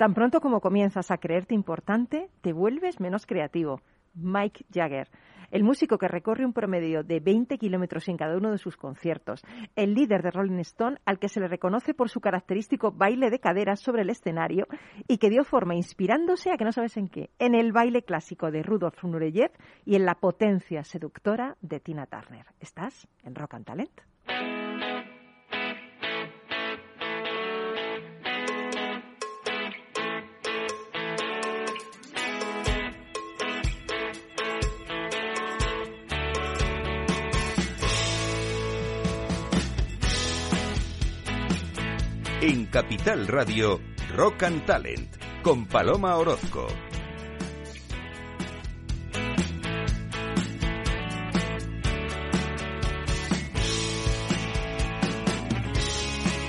[0.00, 3.82] Tan pronto como comienzas a creerte importante, te vuelves menos creativo.
[4.14, 5.10] Mike Jagger
[5.50, 9.42] el músico que recorre un promedio de 20 kilómetros en cada uno de sus conciertos,
[9.74, 13.40] el líder de Rolling Stone, al que se le reconoce por su característico baile de
[13.40, 14.68] caderas sobre el escenario
[15.08, 18.52] y que dio forma inspirándose a que no sabes en qué, en el baile clásico
[18.52, 19.50] de Rudolf Nureyev
[19.84, 22.46] y en la potencia seductora de Tina Turner.
[22.60, 24.69] ¿Estás en Rock and Talent?
[42.70, 43.80] Capital Radio,
[44.14, 46.68] Rock and Talent, con Paloma Orozco.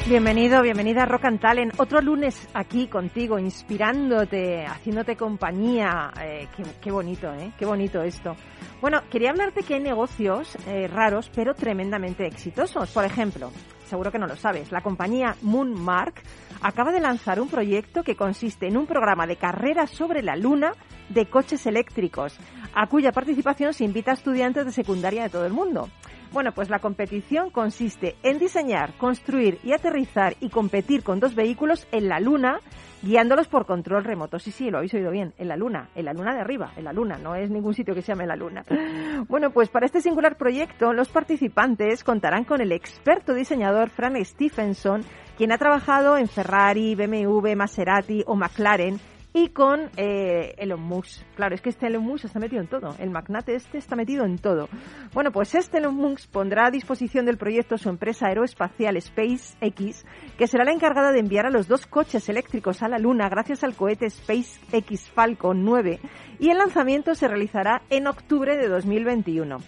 [0.07, 1.73] Bienvenido, bienvenida a Rock and Talent.
[1.79, 6.11] Otro lunes aquí contigo, inspirándote, haciéndote compañía.
[6.21, 6.47] Eh,
[6.81, 7.51] qué, bonito, ¿eh?
[7.57, 8.35] Qué bonito esto.
[8.79, 12.91] Bueno, quería hablarte que hay negocios eh, raros, pero tremendamente exitosos.
[12.91, 13.51] Por ejemplo,
[13.91, 16.23] seguro que no lo sabes, la compañía Moonmark
[16.61, 20.71] acaba de lanzar un proyecto que consiste en un programa de carreras sobre la Luna
[21.09, 22.37] de coches eléctricos,
[22.73, 25.89] a cuya participación se invita a estudiantes de secundaria de todo el mundo.
[26.31, 31.85] Bueno, pues la competición consiste en diseñar, construir y aterrizar y competir con dos vehículos
[31.91, 32.61] en la Luna
[33.01, 34.39] guiándolos por control remoto.
[34.39, 36.83] Sí, sí, lo habéis oído bien, en la Luna, en la Luna de arriba, en
[36.83, 38.63] la Luna, no es ningún sitio que se llame la Luna.
[39.27, 45.03] Bueno, pues para este singular proyecto los participantes contarán con el experto diseñador Frank Stephenson,
[45.37, 48.99] quien ha trabajado en Ferrari, BMW, Maserati o McLaren
[49.33, 51.23] y con eh, Elon Musk.
[51.35, 52.95] Claro, es que este Elon Musk está metido en todo.
[52.99, 54.67] El magnate este está metido en todo.
[55.13, 60.05] Bueno, pues este Elon Musk pondrá a disposición del proyecto su empresa aeroespacial SpaceX,
[60.37, 63.63] que será la encargada de enviar a los dos coches eléctricos a la Luna gracias
[63.63, 65.99] al cohete SpaceX Falcon 9
[66.39, 69.59] y el lanzamiento se realizará en octubre de 2021.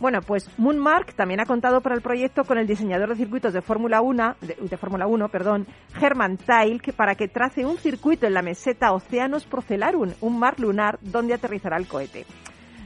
[0.00, 3.60] Bueno, pues Moonmark también ha contado para el proyecto con el diseñador de circuitos de
[3.60, 5.66] Fórmula 1, de, Fórmula 1, perdón,
[6.00, 10.98] Herman Tail, para que trace un circuito en la meseta Oceanos Procelarum, un mar lunar
[11.02, 12.24] donde aterrizará el cohete.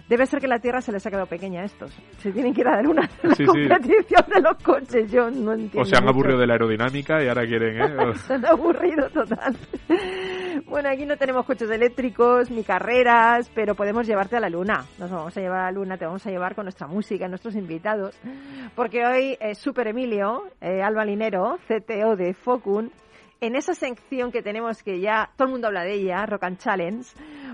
[0.08, 1.90] Debe ser que la Tierra se les ha quedado pequeña a estos.
[2.18, 5.10] Se tienen que ir a dar una competición de los coches.
[5.10, 5.80] Yo no entiendo.
[5.80, 8.14] O se han aburrido de la aerodinámica y ahora quieren, ¿eh?
[8.26, 9.56] se han aburrido total.
[10.66, 14.84] Bueno, aquí no tenemos coches eléctricos ni carreras, pero podemos llevarte a la luna.
[14.98, 17.54] Nos vamos a llevar a la luna, te vamos a llevar con nuestra música, nuestros
[17.54, 18.18] invitados.
[18.74, 22.90] Porque hoy es Super Emilio, eh, Alba Linero, CTO de Focun,
[23.46, 26.58] en esa sección que tenemos que ya todo el mundo habla de ella, Rock and
[26.58, 27.04] Challenge,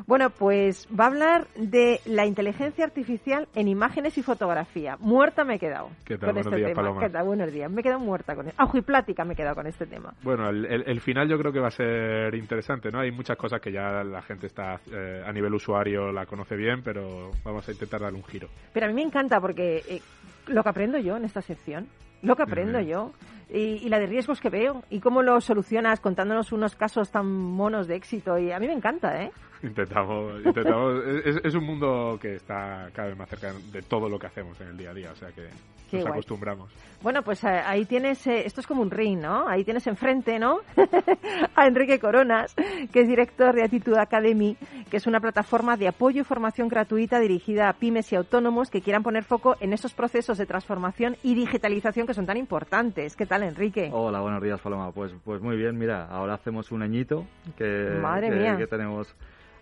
[0.07, 4.97] bueno, pues va a hablar de la inteligencia artificial en imágenes y fotografía.
[5.01, 6.29] Muerta me he quedado ¿Qué tal?
[6.29, 6.83] con Buenos este días, tema.
[6.83, 7.01] Paloma.
[7.01, 7.27] ¿Qué tal?
[7.27, 7.71] Buenos días.
[7.71, 8.63] Me he quedado muerta con esto.
[8.63, 10.15] Ajo y plática me he quedado con este tema.
[10.23, 13.01] Bueno, el, final yo creo que va a ser interesante, ¿no?
[13.01, 16.83] Hay muchas cosas que ya la gente está eh, a nivel usuario la conoce bien,
[16.83, 18.49] pero vamos a intentar darle un giro.
[18.73, 20.01] Pero a mí me encanta porque eh,
[20.47, 21.89] lo que aprendo yo en esta sección,
[22.23, 23.13] lo que aprendo yo
[23.53, 27.87] y, la de riesgos que veo y cómo lo solucionas contándonos unos casos tan monos
[27.87, 28.39] de éxito.
[28.39, 29.31] Y a mí me encanta, ¿eh?
[29.63, 31.05] Intentamos, intentamos.
[31.45, 34.69] es, un mundo que está cada vez más cerca de todo lo que hacemos en
[34.69, 35.49] el día a día, o sea que
[35.93, 36.71] nos acostumbramos.
[37.03, 39.49] Bueno, pues eh, ahí tienes, eh, esto es como un ring, ¿no?
[39.49, 40.61] Ahí tienes enfrente, ¿no?
[41.57, 42.55] a Enrique Coronas,
[42.93, 44.57] que es director de Attitude Academy,
[44.91, 48.83] que es una plataforma de apoyo y formación gratuita dirigida a pymes y autónomos que
[48.83, 53.17] quieran poner foco en esos procesos de transformación y digitalización que son tan importantes.
[53.17, 53.91] ¿Qué tal, Enrique?
[53.93, 54.93] Hola, buenos días, Paloma.
[54.93, 58.57] Pues, pues muy bien, mira, ahora hacemos un añito que, Madre mía.
[58.57, 59.15] que tenemos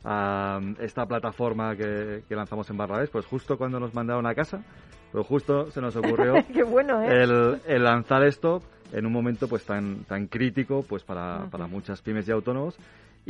[0.05, 4.63] a esta plataforma que, lanzamos en Barrabés, pues justo cuando nos mandaron a casa,
[5.13, 6.37] pues justo se nos ocurrió
[7.03, 7.61] ¿eh?
[7.67, 8.63] el, lanzar esto
[8.93, 12.79] en un momento pues tan, tan crítico pues para, para muchas pymes y autónomos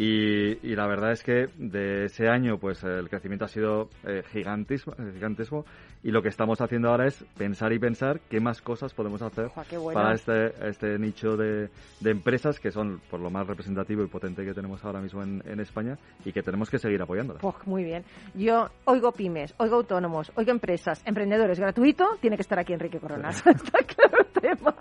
[0.00, 4.22] y, y, la verdad es que de ese año pues el crecimiento ha sido eh,
[4.31, 5.64] gigantismo, gigantesco
[6.04, 9.50] y lo que estamos haciendo ahora es pensar y pensar qué más cosas podemos hacer
[9.92, 14.44] para este, este nicho de, de, empresas que son por lo más representativo y potente
[14.44, 17.43] que tenemos ahora mismo en, en España y que tenemos que seguir apoyándolas.
[17.43, 18.05] Pues muy bien.
[18.34, 23.38] Yo oigo pymes, oigo autónomos, oigo empresas, emprendedores, gratuito, tiene que estar aquí Enrique Coronas.
[23.46, 24.76] Está claro el tema.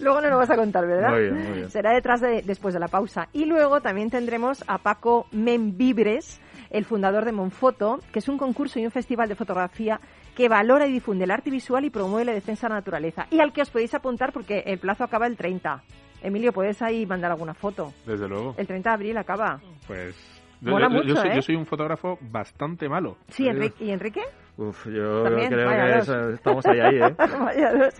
[0.00, 1.10] Luego no lo vas a contar, ¿verdad?
[1.10, 1.70] Muy bien, muy bien.
[1.70, 3.28] Será detrás de, después de la pausa.
[3.32, 6.40] Y luego también tendremos a Paco Membibres,
[6.70, 10.00] el fundador de Monfoto, que es un concurso y un festival de fotografía
[10.34, 13.26] que valora y difunde el arte visual y promueve la defensa de la naturaleza.
[13.30, 15.82] Y al que os podéis apuntar porque el plazo acaba el 30.
[16.22, 17.92] Emilio, ¿puedes ahí mandar alguna foto?
[18.06, 18.54] Desde luego.
[18.56, 19.60] El 30 de abril acaba.
[19.86, 20.14] Pues
[20.60, 21.42] yo, yo, soy, yo, ¿eh?
[21.42, 23.16] soy, un fotógrafo bastante malo.
[23.28, 24.22] Sí, Enrique, ¿y Enrique?
[24.56, 27.90] Uf, yo creo que estamos ahí, ahí, ¿eh?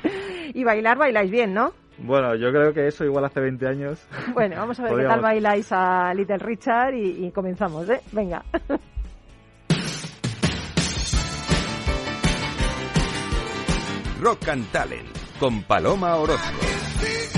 [0.55, 1.73] Y bailar, bailáis bien, ¿no?
[1.99, 4.07] Bueno, yo creo que eso igual hace 20 años.
[4.35, 8.01] Bueno, vamos a ver qué tal bailáis a Little Richard y, y comenzamos, ¿eh?
[8.13, 8.45] Venga.
[14.21, 15.09] Rock and Talent
[15.39, 17.38] con Paloma Orozco.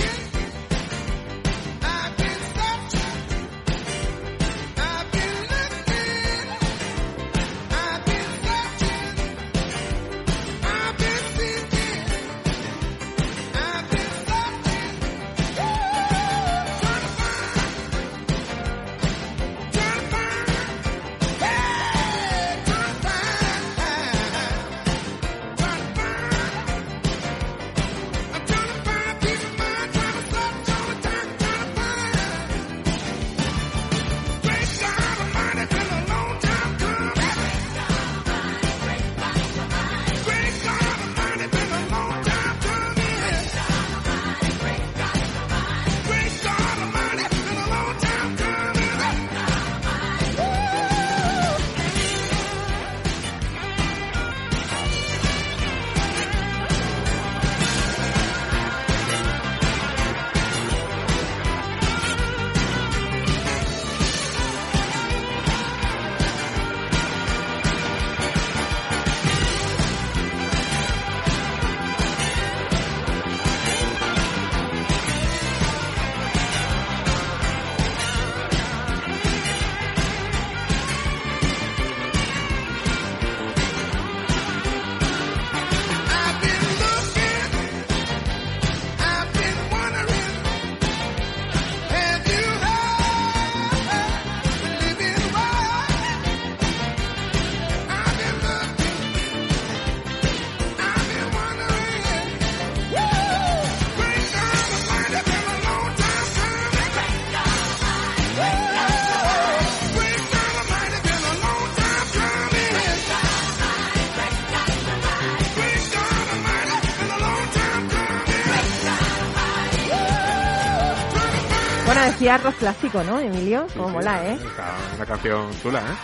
[122.20, 123.66] Decía arroz plástico, ¿no, Emilio?
[123.74, 124.34] Como sí, mola, ¿eh?
[124.34, 125.94] está Una canción chula, ¿eh?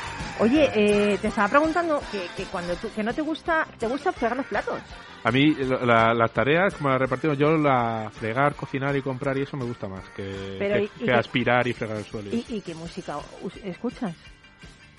[0.41, 4.13] Oye, eh, te estaba preguntando que, que cuando tú, que no te gusta, te gusta
[4.15, 4.81] fregar los platos.
[5.25, 5.55] A mí
[5.85, 9.67] la- las tareas, como las repartimos, yo la fregar, cocinar y comprar y eso me
[9.67, 12.31] gusta más que, Pero que, y- y que que- aspirar y fregar el suelo.
[12.33, 13.19] ¿Y, y qué música
[13.63, 14.15] escuchas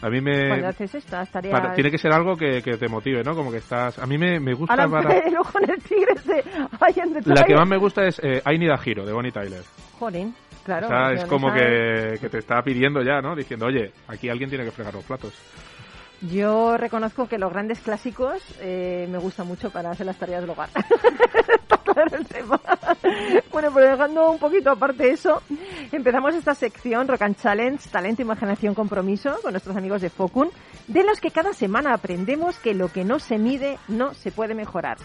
[0.03, 0.49] A mí me...
[0.49, 1.59] cuando haces estas tareas?
[1.59, 3.33] para- tiene que ser algo que, que te motive, ¿no?
[3.35, 3.97] Como que estás...
[3.97, 5.17] A mí me, me gusta Ahora para...
[5.17, 6.43] el ojo en el tigre de
[7.01, 9.31] am the La que más me gusta es eh, I Need a Hero, de Bonnie
[9.31, 9.63] Tyler.
[9.97, 10.35] Jolín,
[10.67, 10.87] claro.
[10.87, 13.35] o sea, es como que, que te está pidiendo ya, ¿no?
[13.35, 15.33] Diciendo, oye, aquí alguien tiene que fregar los platos.
[16.21, 20.49] Yo reconozco que los grandes clásicos eh, me gustan mucho para hacer las tareas del
[20.49, 20.69] hogar.
[21.61, 22.59] Está claro el tema.
[23.51, 25.43] Bueno, pero dejando un poquito aparte eso,
[25.91, 30.49] empezamos esta sección Rock and Challenge, Talento, Imaginación, Compromiso, con nuestros amigos de Focun,
[30.87, 34.55] de los que cada semana aprendemos que lo que no se mide no se puede
[34.55, 34.97] mejorar.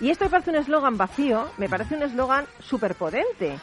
[0.00, 3.58] Y esto me parece un eslogan vacío, me parece un eslogan súper potente.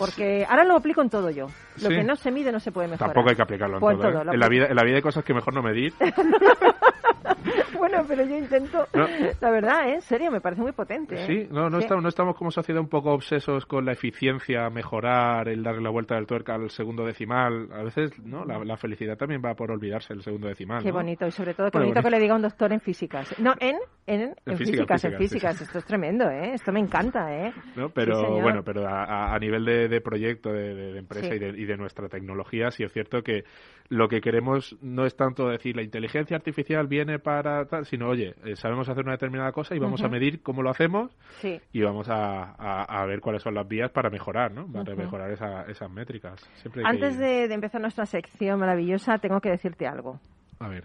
[0.00, 1.48] Porque ahora lo aplico en todo yo.
[1.82, 1.96] Lo Sí.
[1.96, 3.10] que no se mide no se puede mejorar.
[3.14, 3.96] Tampoco hay que aplicarlo en todo, ¿eh?
[4.12, 5.92] todo, lo En la, vida, en la vida hay cosas que mejor no medir.
[7.78, 9.06] bueno, pero yo intento, No.
[9.40, 9.94] la verdad, ¿eh?
[9.94, 11.14] en serio, me parece muy potente.
[11.14, 11.26] ¿eh?
[11.26, 11.84] Sí, no, no, Sí.
[11.84, 15.90] Estamos, no estamos como sociedad un poco obsesos con la eficiencia, mejorar, el darle la
[15.90, 17.68] vuelta del tuerca al segundo decimal.
[17.72, 18.44] A veces, ¿no?
[18.44, 20.82] La, la felicidad también va por olvidarse el segundo decimal.
[20.82, 20.94] Qué ¿no?
[20.96, 22.08] bonito, y sobre todo qué Bueno, bonito bonito.
[22.08, 23.34] que le diga un doctor en físicas.
[23.38, 25.56] No, en, en, en, En físicas, física, en física, físicas.
[25.56, 25.64] sí.
[25.64, 26.52] Esto es tremendo, ¿eh?
[26.54, 27.52] Esto me encanta, ¿eh?
[27.76, 27.88] ¿no?
[27.90, 31.58] Pero Sí, bueno, pero a, a- nivel de, de proyecto, de, de- empresa y, de,
[31.60, 33.44] y de nuestra tecnología, sí es cierto que
[33.88, 38.34] lo que queremos no es tanto decir la inteligencia artificial viene para tal, sino oye,
[38.44, 41.60] eh, sabemos hacer una determinada cosa y vamos a medir cómo lo hacemos Sí.
[41.72, 44.66] y vamos a, a- a ver cuáles son las vías para mejorar, ¿no?
[44.72, 46.40] Para mejorar esa- esas métricas.
[46.54, 50.20] Siempre hay que Antes de, de empezar nuestra sección maravillosa, tengo que decirte algo.
[50.60, 50.84] A ver.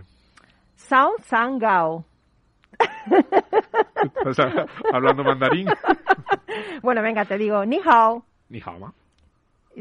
[0.75, 2.05] Sao Sang Gao.
[4.25, 5.67] O sea, hablando mandarín.
[6.81, 8.23] Bueno, venga, te digo, ni hao.
[8.49, 8.93] Ni jama.
[8.95, 9.04] ¿Y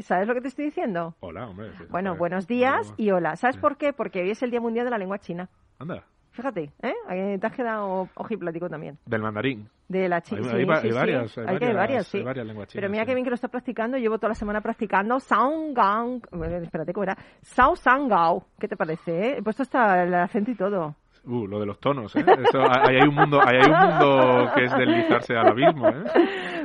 [0.01, 1.15] ¿Sabes lo que te estoy diciendo?
[1.19, 1.71] Hola, hombre.
[1.77, 3.35] sí, Bueno, buenos días y hola.
[3.35, 3.61] ¿Sabes Sí.
[3.61, 3.93] por qué?
[3.93, 5.49] Porque hoy es el Día Mundial de la Lengua China.
[5.79, 7.37] Anda, Fíjate, ¿eh?
[7.39, 8.97] Te has quedado ojiplático también.
[9.05, 9.69] del mandarín.
[9.87, 10.91] De la chi- Hay- sí, hay sí, hay sí.
[10.91, 12.17] varias, hay Hay que- hay varias- varias, sí.
[12.17, 13.07] hay varias lenguas Pero chinas, mira sí.
[13.07, 13.97] que bien que lo está practicando.
[13.97, 16.21] Llevo toda la semana practicando Sao Gang.
[16.31, 17.17] Bueno, espérate, ¿cómo era?
[17.41, 18.43] Sao Sangao.
[18.59, 19.11] ¿Qué te parece?
[19.29, 19.35] eh?
[19.37, 20.95] He puesto hasta el acento y todo.
[21.27, 22.23] Uh, lo de los tonos, ¿eh?
[22.47, 26.03] Eso, ahí hay un mundo, ahí hay un mundo que es deslizarse al abismo, ¿eh?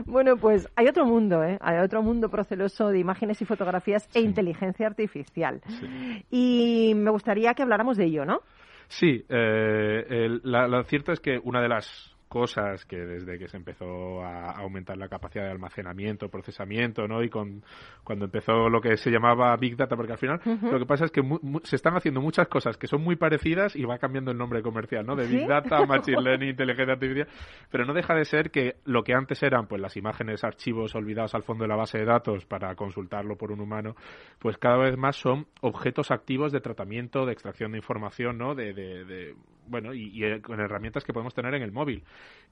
[0.04, 1.56] Bueno, pues hay otro mundo, ¿eh?
[1.60, 5.60] Hay otro mundo proceloso de imágenes y fotografías e inteligencia artificial.
[5.66, 5.86] Sí.
[6.30, 8.40] Y me gustaría que habláramos de ello, ¿no?
[8.88, 13.48] Sí, eh, el- la, lo cierto es que una de las cosas que desde que
[13.48, 17.24] se empezó a aumentar la capacidad de almacenamiento, procesamiento, ¿no?
[17.24, 17.64] Y con
[18.04, 21.10] cuando empezó lo que se llamaba Big Data, porque al final lo que pasa es
[21.10, 21.22] que
[21.64, 25.04] se están haciendo muchas cosas que son muy parecidas y va cambiando el nombre comercial,
[25.04, 25.16] ¿no?
[25.16, 27.26] De Big Data, Machine Learning, inteligencia artificial,
[27.68, 31.34] pero no deja de ser que lo que antes eran pues las imágenes, archivos olvidados
[31.34, 33.96] al fondo de la base de datos para consultarlo por un humano,
[34.38, 38.54] pues cada vez más son objetos activos de tratamiento, de extracción de información, ¿no?
[38.54, 39.34] De, de,
[39.70, 42.04] bueno, y, y, con herramientas que podemos tener en el móvil.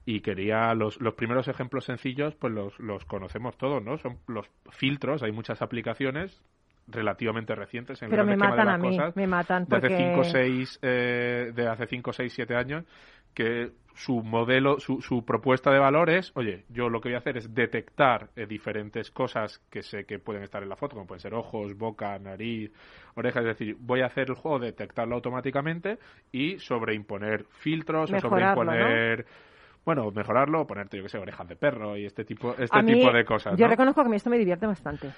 [0.05, 3.97] Y quería los, los primeros ejemplos sencillos, pues los, los conocemos todos, ¿no?
[3.97, 6.41] Son los filtros, hay muchas aplicaciones
[6.87, 9.77] relativamente recientes en Pero el me matan de las a mí, cosas, me matan de
[9.77, 10.11] hace porque...
[10.15, 12.85] 5 6 eh, de hace 5 6 7 años
[13.33, 17.19] que su modelo, su, su, propuesta de valor es, oye, yo lo que voy a
[17.19, 21.05] hacer es detectar eh, diferentes cosas que sé que pueden estar en la foto, como
[21.05, 22.71] pueden ser ojos, boca, nariz,
[23.15, 25.99] orejas, es decir, voy a hacer el juego, detectarlo automáticamente
[26.31, 29.25] y sobreimponer filtros o sobreimponer...
[29.25, 29.49] ¿no?
[29.85, 33.25] bueno, mejorarlo, ponerte, yo que sé, orejas de perro y este tipo, este tipo de
[33.25, 33.57] cosas.
[33.57, 33.71] Yo ¿no?
[33.71, 35.09] reconozco que a mí esto me divierte bastante.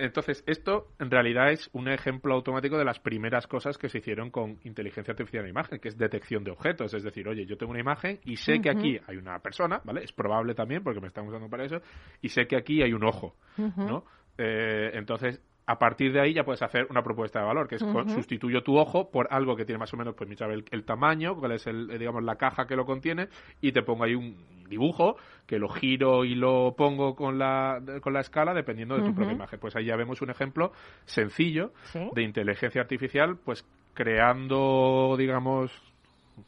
[0.00, 4.30] Entonces, esto en realidad es un ejemplo automático de las primeras cosas que se hicieron
[4.30, 6.94] con inteligencia artificial de imagen, que es detección de objetos.
[6.94, 8.62] Es decir, oye, yo tengo una imagen y sé uh -huh.
[8.62, 10.02] que aquí hay una persona, ¿vale?
[10.02, 11.82] Es probable también, porque me están usando para eso,
[12.22, 13.86] y sé que aquí hay un ojo, uh -huh.
[13.86, 14.04] ¿no?
[14.38, 17.82] Eh, entonces, a partir de ahí ya puedes hacer una propuesta de valor, que es
[17.82, 18.08] uh -huh.
[18.12, 21.52] sustituyo tu ojo por algo que tiene más o menos, pues, el, el tamaño, cuál
[21.52, 23.28] es, el, digamos, la caja que lo contiene,
[23.60, 24.34] y te pongo ahí un
[24.68, 29.06] dibujo que lo giro y lo pongo con la, con la escala dependiendo de tu
[29.06, 29.14] uh -huh.
[29.14, 29.60] propia imagen.
[29.60, 30.72] Pues ahí ya vemos un ejemplo
[31.04, 32.00] sencillo ¿Sí?
[32.14, 35.70] de inteligencia artificial, pues creando, digamos,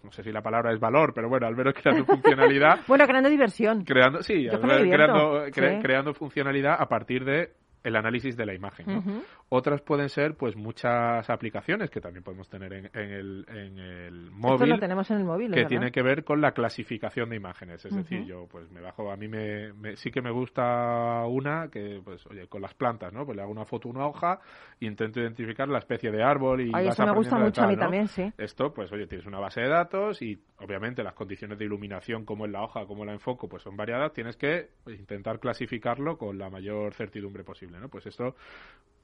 [0.02, 2.80] no sé si la palabra es valor, pero bueno, al menos creando funcionalidad.
[2.88, 3.84] bueno, creando diversión.
[3.84, 5.82] Creando, sí, creando, cre sí.
[5.82, 8.86] creando funcionalidad a partir de el análisis de la imagen.
[8.86, 8.98] ¿no?
[8.98, 9.22] Uh -huh.
[9.48, 14.30] Otras pueden ser pues muchas aplicaciones que también podemos tener en, en, el, en el,
[14.30, 14.54] móvil.
[14.54, 15.50] Esto lo tenemos en el móvil.
[15.50, 15.68] Que ¿verdad?
[15.68, 17.84] tiene que ver con la clasificación de imágenes.
[17.84, 17.98] Es uh -huh.
[17.98, 22.00] decir, yo pues me bajo, a mí me, me, sí que me gusta una que
[22.04, 23.24] pues oye, con las plantas, ¿no?
[23.24, 24.40] Pues le hago una foto, una hoja,
[24.80, 27.64] e intento identificar la especie de árbol y Ay, vas eso me gusta mucho tal,
[27.64, 27.80] a mí ¿no?
[27.82, 28.32] también, sí.
[28.38, 32.44] Esto pues oye, tienes una base de datos y obviamente las condiciones de iluminación como
[32.46, 36.38] en la hoja, como la enfoco, pues son variadas, tienes que pues, intentar clasificarlo con
[36.38, 37.88] la mayor certidumbre posible, ¿no?
[37.88, 38.34] Pues esto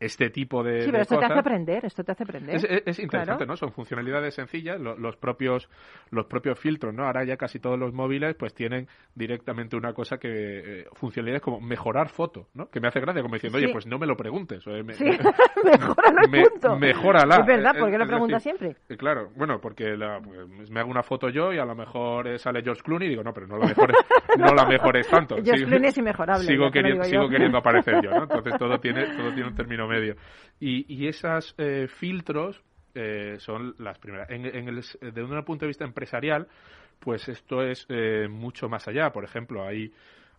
[0.00, 0.80] este tipo de.
[0.82, 2.54] Sí, pero de esto cosas, te hace aprender, esto te hace aprender.
[2.56, 3.52] Es, es, es interesante, claro.
[3.52, 3.56] ¿no?
[3.56, 5.68] Son funcionalidades sencillas, lo, los propios
[6.10, 7.04] los propios filtros, ¿no?
[7.04, 10.28] Ahora ya casi todos los móviles pues tienen directamente una cosa que
[10.80, 12.68] eh, funcionalidades como mejorar foto, ¿no?
[12.70, 13.64] Que me hace gracia como diciendo, Sí.
[13.64, 15.04] oye, pues no me lo preguntes, o, eh, me, Sí,
[16.30, 16.76] me- punto.
[16.76, 17.36] mejórala.
[17.40, 18.76] Es verdad, Eh, ¿por qué lo decir, siempre?
[18.88, 22.28] eh, Claro, bueno, porque la- pues, me hago una foto yo y a lo mejor
[22.28, 23.96] eh, sale George Clooney y digo, no, pero no la mejores,
[24.38, 25.36] no la mejores tanto.
[25.36, 28.22] George Sigo- Clooney es inmejorable, Sigo, queriendo, sigo queriendo aparecer yo, ¿no?
[28.28, 30.16] Entonces todo tiene, todo tiene un término medio.
[30.60, 31.54] Y, y esos
[31.98, 32.62] filtros
[32.94, 34.28] eh, son las primeras.
[34.30, 36.48] En, en el, desde un punto de vista empresarial,
[36.98, 39.10] pues esto es eh, mucho más allá.
[39.10, 39.92] Por ejemplo, hay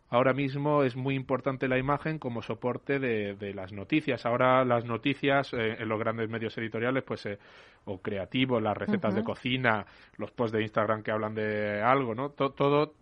[0.10, 4.26] ahora mismo es muy importante la imagen como soporte de, de las noticias.
[4.26, 7.38] Ahora las noticias eh, en los grandes medios editoriales, pues eh,
[7.86, 9.86] o creativos, las recetas de cocina,
[10.18, 12.32] los posts de Instagram que hablan de algo, ¿no?
[12.32, 12.94] To- todo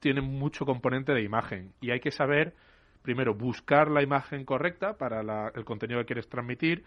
[0.00, 2.52] tiene mucho componente de imagen y hay que saber
[3.06, 6.82] primero buscar la imagen correcta para la- el contenido que quieres transmitir,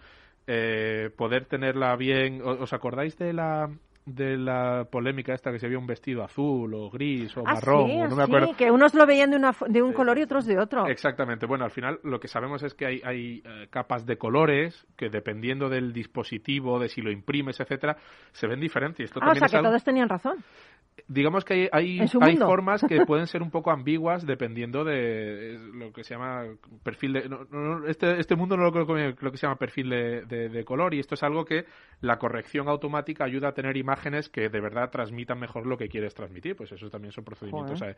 [0.47, 2.41] eh, poder tenerla bien.
[2.43, 3.69] ¿O- ¿Os acordáis de la
[4.05, 7.87] de la polémica esta que se veía un vestido azul o gris o Ah, marrón
[7.91, 8.57] sí, o no me sí, acuerdo?
[8.57, 10.87] que unos lo veían de, una, de un color y otros de otro.
[10.87, 11.45] Exactamente.
[11.45, 15.09] Bueno, al final lo que sabemos es que hay, hay eh, capas de colores que
[15.09, 17.97] dependiendo del dispositivo, de si lo imprimes, etcétera,
[18.31, 19.05] se ven diferentes.
[19.05, 20.37] Esto ah, o también sea es que algo- todos tenían razón.
[21.07, 25.91] Digamos que hay, hay, hay formas que pueden ser un poco ambiguas dependiendo de lo
[25.91, 26.43] que se llama
[26.83, 27.29] perfil de...
[27.29, 30.49] no, no, no, este, este mundo no lo lo que se llama perfil de, de-
[30.49, 31.65] de color y esto es algo que
[32.01, 36.13] la corrección automática ayuda a tener imágenes que de verdad transmitan mejor lo que quieres
[36.13, 36.55] transmitir.
[36.55, 37.95] Pues eso también son procedimientos eh,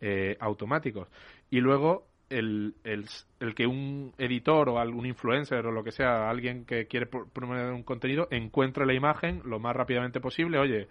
[0.00, 1.08] eh, automáticos.
[1.50, 3.04] Y luego el, el,
[3.40, 7.26] el que un editor o algún influencer o lo que sea, alguien que quiere pro-
[7.32, 10.58] promover un contenido, encuentre la imagen lo más rápidamente posible.
[10.58, 10.88] Oye,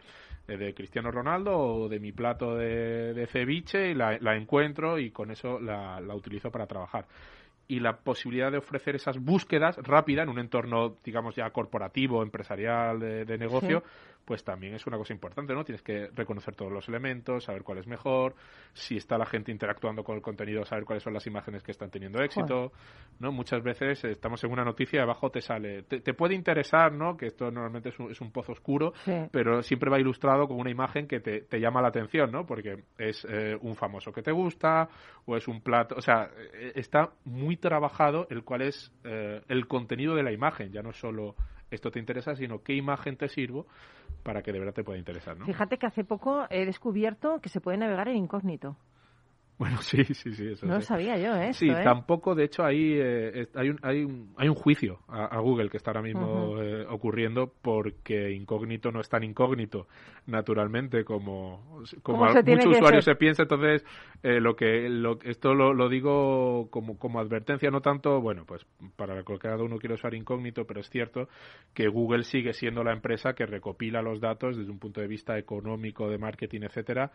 [0.48, 5.00] eh, de Cristiano Ronaldo o de mi plato de, de ceviche y la, la encuentro
[5.00, 7.06] y con eso la, la utilizo para trabajar.
[7.66, 13.00] Y la posibilidad de ofrecer esas búsquedas rápidas en un entorno, digamos, ya corporativo, empresarial,
[13.00, 13.84] de, de negocio,
[14.26, 15.64] pues también es una cosa importante, ¿no?
[15.64, 18.36] Tienes que reconocer todos los elementos, saber cuál es mejor,
[18.74, 21.90] si está la gente interactuando con el contenido, saber cuáles son las imágenes que están
[21.90, 22.72] teniendo éxito,
[23.20, 23.32] ¿no?
[23.32, 26.92] Muchas veces eh, estamos en una noticia y abajo te sale, te, te puede interesar,
[26.94, 27.18] ¿no?
[27.18, 29.12] Que esto normalmente es un, es un pozo oscuro, Sí.
[29.32, 32.46] pero siempre va ilustrado con una imagen que te, te llama la atención, ¿no?
[32.46, 34.88] Porque es eh, un famoso que te gusta
[35.26, 39.68] o es un plato, o sea, eh, está muy trabajado el cual es eh, el
[39.68, 41.36] contenido de la imagen, ya no es solo
[41.72, 43.66] esto te interesa, sino qué imagen te sirvo
[44.24, 45.38] para que de verdad te pueda interesar.
[45.38, 45.46] ¿no?
[45.46, 48.78] Fíjate que hace poco he descubierto que se puede navegar en incógnito.
[49.58, 50.48] Bueno, sí, sí, sí.
[50.48, 51.54] Eso no lo sabía yo, ¿eh?
[51.54, 51.84] Sí, ¿eh?
[51.84, 55.78] tampoco, de hecho, hay, eh, hay, un, hay, un, hay un juicio a, Google que
[55.78, 59.88] está ahora mismo eh, ocurriendo porque incógnito no es tan incógnito,
[60.26, 63.44] naturalmente, como, como muchos usuarios se piensa.
[63.44, 63.86] Entonces,
[64.24, 69.22] lo que lo, esto lo, lo, digo como, como advertencia, no tanto, bueno, pues para
[69.24, 71.28] que cada uno quiere usar incógnito, pero es cierto
[71.74, 75.38] que Google sigue siendo la empresa que recopila los datos desde un punto de vista
[75.38, 77.12] económico, de marketing, etcétera.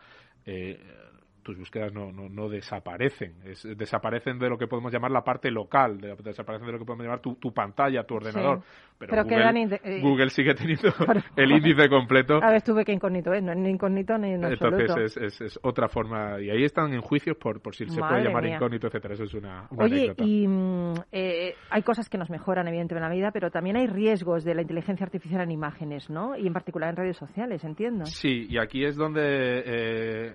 [1.49, 3.35] Eh, tus búsquedas no, no, no desaparecen.
[3.77, 7.21] desaparecen de lo que podemos llamar la parte local, desaparecen de lo que podemos llamar
[7.21, 8.63] tu, tu pantalla, tu ordenador.
[8.99, 10.93] Pero, Google, eh, Google, sigue teniendo
[11.37, 12.43] el índice completo.
[12.43, 13.41] A ver, tuve que incógnito, ¿eh?
[13.41, 16.41] No es ni incógnito ni en Entonces es, es, otra forma.
[16.41, 19.15] Y ahí están en juicios por, por si se puede llamar incógnito, etcétera.
[19.15, 23.15] Eso es una, Oye, y mm, eh, hay cosas que nos mejoran, evidentemente, en la
[23.15, 26.37] vida, pero también hay riesgos de la inteligencia artificial en imágenes, ¿no?
[26.37, 28.05] Y en particular en redes sociales, entiendo.
[28.07, 29.23] Sí, y aquí es donde,
[29.65, 30.35] eh,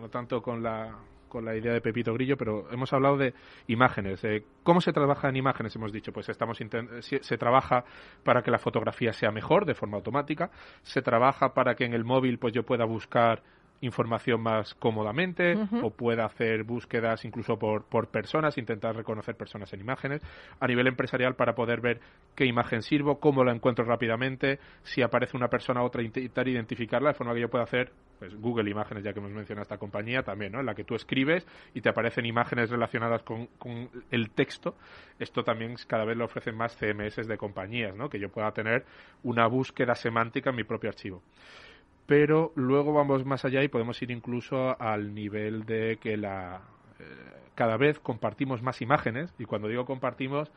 [0.00, 0.96] no tanto con la
[1.32, 3.32] con la idea de Pepito Grillo, pero hemos hablado de
[3.66, 4.20] imágenes.
[4.62, 5.74] ¿Cómo se trabaja en imágenes?
[5.74, 6.58] Hemos dicho, pues estamos
[7.00, 7.86] se, trabaja
[8.22, 10.50] para que la fotografía sea mejor de forma automática,
[10.82, 13.42] se trabaja para que en el móvil pues yo pueda buscar
[13.82, 19.80] información más cómodamente o pueda hacer búsquedas incluso por, por personas, intentar reconocer personas en
[19.80, 20.22] imágenes.
[20.60, 22.00] A nivel empresarial, para poder ver
[22.34, 27.08] qué imagen sirvo, cómo la encuentro rápidamente, si aparece una persona u otra, intentar identificarla
[27.08, 30.22] de forma que yo pueda hacer pues, Google Imágenes, ya que hemos mencionado esta compañía
[30.22, 30.60] también, ¿no?
[30.60, 34.76] en la que tú escribes y te aparecen imágenes relacionadas con, con el texto.
[35.18, 38.08] Esto también cada vez lo ofrecen más CMS de compañías, ¿no?
[38.08, 38.84] que yo pueda tener
[39.24, 41.20] una búsqueda semántica en mi propio archivo
[42.12, 46.60] pero luego vamos más allá y podemos ir incluso al nivel de que la
[47.00, 47.04] eh,
[47.54, 50.52] cada vez compartimos más imágenes y cuando digo compartimos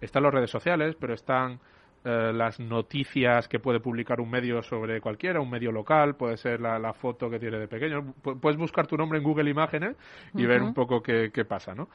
[0.00, 1.58] están las redes sociales pero están
[2.04, 6.60] eh, las noticias que puede publicar un medio sobre cualquiera, un medio local, puede ser
[6.60, 8.14] la, foto que tiene de pequeño.
[8.22, 9.96] puedes buscar tu nombre en Google Imágenes
[10.32, 11.88] y ver un poco qué, qué pasa, ¿no?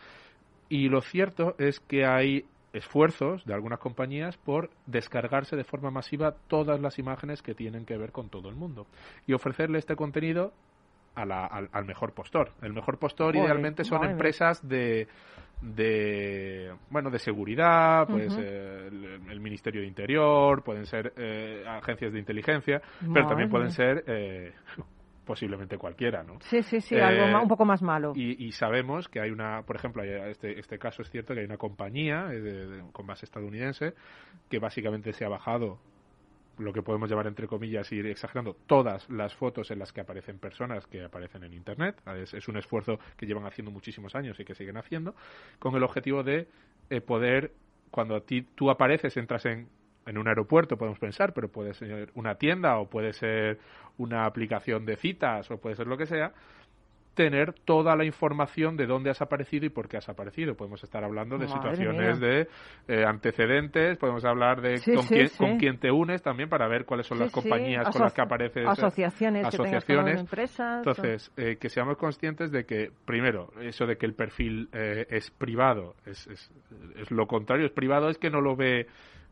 [0.68, 2.44] Y lo cierto es que hay
[2.76, 7.98] esfuerzos de algunas compañías por descargarse de forma masiva todas las imágenes que tienen que
[7.98, 8.86] ver con todo el mundo
[9.26, 10.52] y ofrecerle este contenido
[11.16, 12.52] a la, al, mejor postor.
[12.62, 15.08] El mejor postor idealmente son empresas de,
[15.62, 22.82] de bueno de seguridad, pues el, Ministerio de Interior, pueden ser eh, agencias de inteligencia,
[23.14, 24.54] pero también pueden ser eh,
[25.26, 26.40] posiblemente cualquiera, ¿no?
[26.42, 28.14] Sí, sí, sí, algo eh, un poco más malo.
[28.16, 31.58] Y, sabemos que hay una, por ejemplo, este, este caso es cierto que hay una
[31.58, 33.94] compañía eh, con base estadounidense
[34.50, 35.80] que básicamente se ha bajado
[36.58, 40.40] lo que podemos llamar entre comillas, ir exagerando, todas las fotos en las que aparecen
[40.40, 42.02] personas que aparecen en Internet.
[42.16, 45.16] Es, un esfuerzo que llevan haciendo muchísimos años y que siguen haciendo,
[45.60, 46.48] con el objetivo de
[46.90, 47.52] eh, poder,
[47.92, 49.68] cuando a ti tú apareces, entras en
[50.06, 53.60] en un aeropuerto podemos pensar, pero puede ser una tienda o puede ser
[53.98, 56.32] una aplicación de citas o puede ser lo que sea,
[57.16, 60.56] tener toda la información de dónde has aparecido y por qué has aparecido.
[60.56, 62.48] Podemos estar hablando de situaciones de
[62.88, 67.08] eh, antecedentes, podemos hablar de con, quién, con quién te unes también para ver cuáles
[67.08, 68.68] son las compañías con las que apareces.
[68.68, 70.20] Asociaciones, asociaciones.
[70.20, 70.78] empresas.
[70.86, 75.32] Entonces, eh, que seamos conscientes de que, primero, eso de que el perfil eh, es
[75.32, 76.52] privado es, es,
[76.98, 78.88] es lo contrario, es privado, es que no lo ve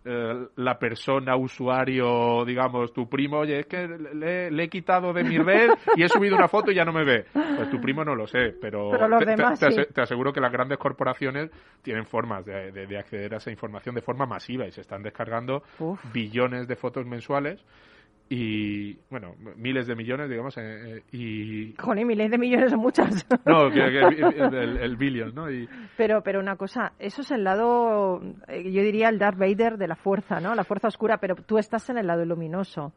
[0.05, 5.37] eh, la persona, usuario, digamos, tu primo, oye, es que le, he quitado de mi
[5.37, 7.25] red y he subido una foto y ya no me ve.
[7.31, 12.45] Pues tu primo no lo sé, pero, te, aseguro que las grandes corporaciones tienen formas
[12.45, 15.63] de, acceder a esa información de forma masiva y se están descargando
[16.13, 17.63] billones de fotos mensuales
[18.35, 21.75] y bueno, miles de millones, digamos, eh, eh y...
[21.79, 23.27] Joder, miles de millones son muchas.
[23.45, 25.51] No, el, el, billion, ¿no?
[25.51, 25.69] Y...
[25.97, 29.87] Pero, pero una cosa, eso es el lado, eh, yo diría el Darth Vader de
[29.87, 30.55] la fuerza, ¿no?
[30.55, 32.93] La fuerza oscura, pero tú estás en el lado luminoso.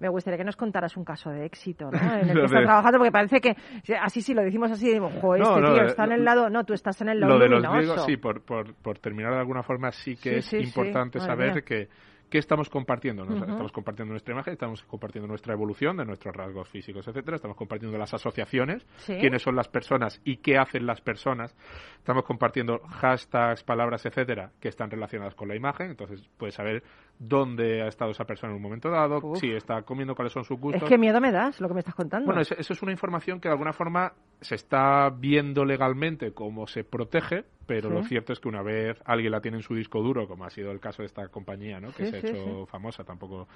[0.00, 1.98] Me gustaría que nos contaras un caso de éxito, ¿no?
[1.98, 3.56] En el que estás trabajando, porque parece que
[4.00, 6.72] así sí, lo decimos así, digo, joder, este tío está en el lado, no, tú
[6.72, 7.60] estás en el lado luminoso.
[7.60, 10.50] Lo de los griegos, sí, por, por, por terminar de alguna forma, sí que es
[10.54, 11.88] importante saber que
[12.30, 13.22] ¿Qué estamos compartiendo?
[13.24, 17.36] Estamos compartiendo nuestra imagen, estamos compartiendo nuestra evolución de nuestros rasgos físicos, etcétera.
[17.36, 21.56] Estamos compartiendo las asociaciones, quiénes son las personas y qué hacen las personas.
[21.96, 25.90] Estamos compartiendo hashtags, palabras, etcétera, que están relacionadas con la imagen.
[25.90, 26.82] Entonces puedes saber
[27.18, 30.58] dónde ha estado esa persona en un momento dado, si está comiendo, cuáles son sus
[30.58, 30.82] gustos.
[30.82, 32.26] Es que miedo me das lo que me estás contando.
[32.26, 36.84] Bueno, eso, es una información que de alguna forma se está viendo legalmente cómo se
[36.84, 40.28] protege, pero lo cierto es que una vez alguien la tiene en su disco duro,
[40.28, 41.92] como ha sido el caso de esta compañía, ¿no?
[41.92, 43.48] que se ha hecho famosa, tampoco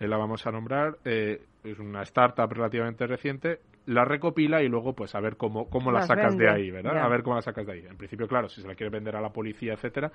[0.00, 4.94] eh, la vamos a nombrar, eh, es una startup relativamente reciente, la recopila y luego
[4.94, 6.96] pues a ver cómo, cómo la sacas de ahí, ¿verdad?
[7.02, 7.86] A ver cómo la sacas de ahí.
[7.86, 10.10] En principio, claro, si se la quieres vender a la policía, etcétera,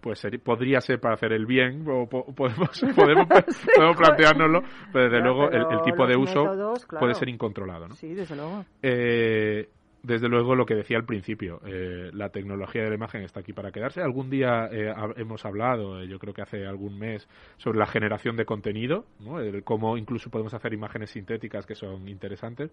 [0.00, 3.26] pues seri- podría ser para hacer el bien, o po- podemos, podemos,
[3.74, 4.60] podemos planteárnoslo,
[4.92, 7.00] pero desde luego el, pero el tipo de uso métodos, claro.
[7.00, 7.94] puede ser incontrolado, ¿no?
[7.94, 8.64] Sí, desde luego.
[8.82, 9.68] Eh,
[10.04, 13.54] desde luego lo que decía al principio, eh, la tecnología de la imagen está aquí
[13.54, 14.02] para quedarse.
[14.02, 18.36] Algún día eh, hemos hablado, eh, yo creo que hace algún mes, sobre la generación
[18.36, 19.40] de contenido, ¿no?
[19.40, 22.70] El cómo incluso podemos hacer imágenes sintéticas que son interesantes.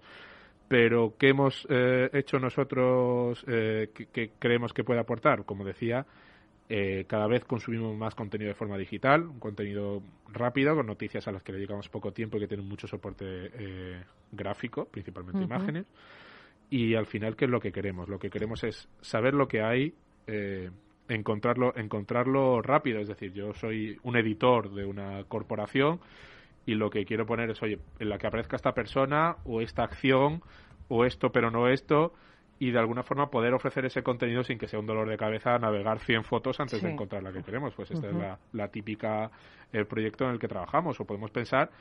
[0.68, 5.44] Pero ¿qué hemos hecho nosotros eh, que, que creemos que puede aportar?
[5.44, 6.06] Como decía,
[6.74, 11.32] eh, cada vez consumimos más contenido de forma digital, un contenido rápido, con noticias a
[11.34, 15.86] las que le dedicamos poco tiempo y que tienen mucho soporte eh, gráfico, principalmente imágenes.
[16.72, 18.08] Y al final, ¿qué es lo que queremos?
[18.08, 19.94] Lo que queremos es saber lo que hay,
[20.26, 20.72] eh,
[21.10, 23.02] encontrarlo, encontrarlo rápido.
[23.02, 26.00] Es decir, yo soy un editor de una corporación
[26.66, 29.84] y lo que quiero poner es, oye, en la que aparezca esta persona o esta
[29.84, 30.42] acción
[30.88, 32.14] o esto pero no esto
[32.62, 35.58] y de alguna forma poder ofrecer ese contenido sin que sea un dolor de cabeza
[35.58, 37.74] navegar 100 fotos antes de encontrar la que queremos.
[37.74, 38.16] Pues esta Ujú.
[38.18, 39.32] es la, la típica
[39.72, 41.72] el proyecto en el que trabajamos o podemos pensar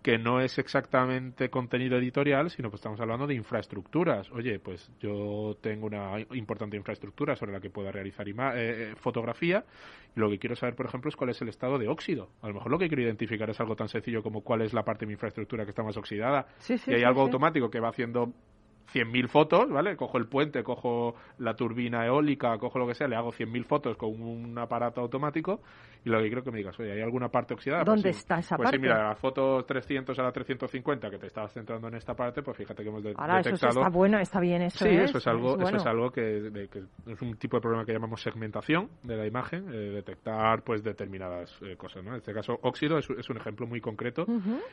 [0.00, 4.30] que no es exactamente contenido editorial, sino pues estamos hablando de infraestructuras.
[4.30, 8.94] Oye, pues yo tengo una importante infraestructura sobre la que pueda realizar ima- eh, eh,
[8.94, 9.64] fotografía
[10.14, 12.30] y lo que quiero saber, por ejemplo, es cuál es el estado de óxido.
[12.42, 14.84] A lo mejor lo que quiero identificar es algo tan sencillo como cuál es la
[14.84, 17.80] parte de mi infraestructura que está más oxidada Sí, sí, y hay algo automático que
[17.80, 18.32] va haciendo
[18.92, 19.96] 100.000 fotos, ¿vale?
[19.96, 23.96] Cojo el puente, cojo la turbina eólica, cojo lo que sea, le hago 100.000 fotos
[23.96, 25.60] con un aparato automático
[26.04, 27.84] y lo que quiero que me digas, oye, ¿hay alguna parte oxidada?
[27.84, 28.20] Pues ¿Dónde sí.
[28.20, 28.76] está esa pues parte?
[28.76, 32.42] sí, mira, las fotos 300 a la 350 que te estabas centrando en esta parte,
[32.42, 33.80] pues fíjate que hemos de- Ahora, eso detectado...
[33.80, 34.78] está bueno, está bien eso.
[34.84, 35.04] Sí, ¿eh?
[35.04, 35.68] eso es algo, bueno.
[35.68, 36.68] eso es algo que,
[37.06, 41.58] es un tipo de problema que llamamos segmentación de la imagen, eh, detectar pues determinadas
[41.62, 42.10] eh, cosas, ¿no?
[42.10, 44.24] En este caso, óxido es, es un ejemplo muy concreto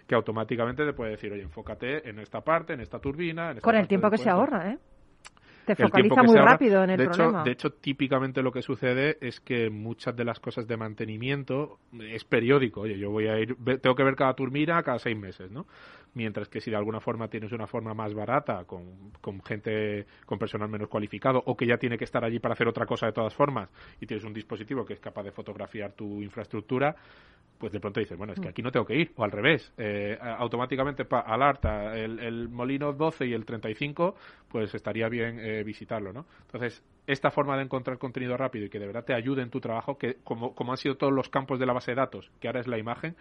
[0.08, 3.62] que automáticamente te puede decir, oye, enfócate en esta parte, en esta turbina, en esta
[3.66, 4.56] Con el parte tiempo que se puente".
[4.56, 4.78] ahorra, ¿eh?
[5.66, 6.52] Te focaliza muy ahorra.
[6.52, 7.40] rápido en el de problema.
[7.40, 11.80] Hecho, de hecho, típicamente lo que sucede es que muchas de las cosas de mantenimiento
[12.00, 12.82] es periódico.
[12.82, 15.66] Oye, yo voy a ir, tengo que ver cada turbina cada seis meses, ¿no?
[16.16, 20.40] Mientras que si de alguna forma tienes una forma más barata, con, con gente, con
[20.40, 23.12] personal menos cualificado, o que ya tiene que estar allí para hacer otra cosa de
[23.12, 23.70] todas formas,
[24.02, 26.96] y tienes un dispositivo que es capaz de fotografiar tu infraestructura,
[27.58, 28.36] pues de pronto dices, bueno, Mm.
[28.36, 32.20] es que aquí no tengo que ir, o al revés, eh, automáticamente pa, alerta el,
[32.20, 34.16] el molino 12 y el 35,
[34.50, 36.26] pues estaría bien eh, visitarlo, ¿no?
[36.48, 39.60] Entonces, esta forma de encontrar contenido rápido y que de verdad te ayude en tu
[39.62, 42.48] trabajo, que como, como han sido todos los campos de la base de datos, que
[42.48, 43.16] ahora es la imagen,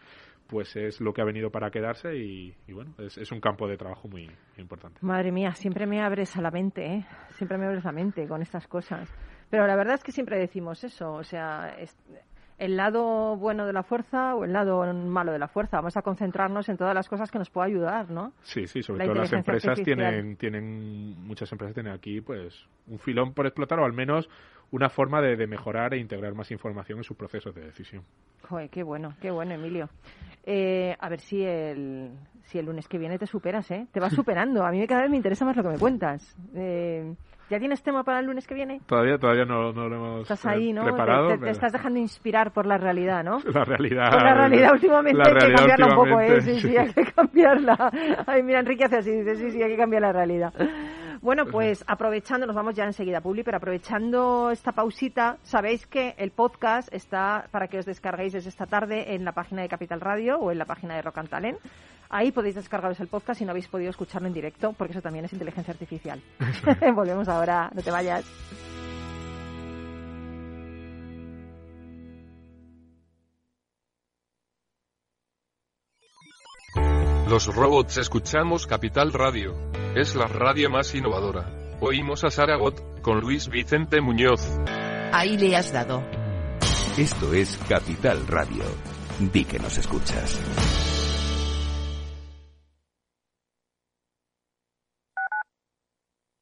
[0.47, 3.67] pues es lo que ha venido para quedarse y, y bueno, es, es un campo
[3.67, 4.99] de trabajo muy importante.
[5.03, 7.05] Madre mía, siempre me abres a la mente, ¿eh?
[7.31, 9.09] Siempre me abres la mente con estas cosas.
[9.51, 11.97] Pero la verdad es que siempre decimos eso, o sea, es-
[12.57, 15.79] el lado bueno de la fuerza o el lado malo de la fuerza.
[15.79, 18.33] Vamos a concentrarnos en todas las cosas que nos puedan ayudar, ¿no?
[18.43, 19.99] Sí, sí, sobre La todo las empresas artificial.
[20.13, 24.29] tienen, tienen, muchas empresas tienen aquí pues un filón por explotar o al menos
[24.71, 28.03] una forma de, de mejorar e integrar más información en sus procesos de decisión.
[28.49, 29.89] Joder, qué bueno, qué bueno, Emilio.
[30.45, 32.11] Eh, a ver si el,
[32.45, 33.87] si el lunes que viene te superas, ¿eh?
[33.93, 34.65] Te vas superando.
[34.65, 36.37] A mí cada vez me interesa más lo que me cuentas.
[36.55, 37.15] Eh,
[37.51, 38.81] ¿Ya tienes tema para el lunes que viene?
[38.87, 40.83] Todavía, todavía no, no lo hemos Estás ahí, ¿no?
[40.83, 41.27] preparado.
[41.29, 43.39] te, te- te pero estás dejando inspirar por la realidad, ¿no?
[43.53, 44.11] La realidad.
[44.11, 46.41] Por la realidad últimamente la hay que cambiarla un poco, ¿eh?
[46.41, 46.77] Sí, sí, sí.
[46.77, 47.91] hay que cambiarla.
[48.27, 50.53] Ay, mira, Enrique hace así, dice, sí, sí, hay que cambiar la realidad.
[51.25, 56.33] Bueno, pues aprovechando, nos vamos ya enseguida, Publi, pero aprovechando esta pausita, sabéis que el
[56.33, 60.37] podcast está para que os descarguéis desde esta tarde en la página de Capital Radio
[60.37, 61.59] o en la página de Rock and Talent.
[62.11, 65.25] Ahí podéis descargaros el podcast si no habéis podido escucharlo en directo, porque eso también
[65.25, 66.21] es inteligencia artificial.
[66.95, 68.27] Volvemos ahora, no te vayas.
[77.29, 79.57] Los robots escuchamos Capital Radio.
[79.97, 81.51] Es la radio más innovadora.
[81.81, 84.43] Oímos a Saragot, con Luis Vicente Muñoz.
[85.11, 86.05] Ahí le has dado.
[86.99, 88.65] Esto es Capital Radio.
[89.19, 90.39] Di que nos escuchas.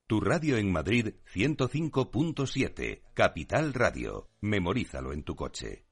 [0.09, 3.03] Tu radio en Madrid 105.7.
[3.15, 4.31] Capital Radio.
[4.41, 5.92] Memorízalo en tu coche.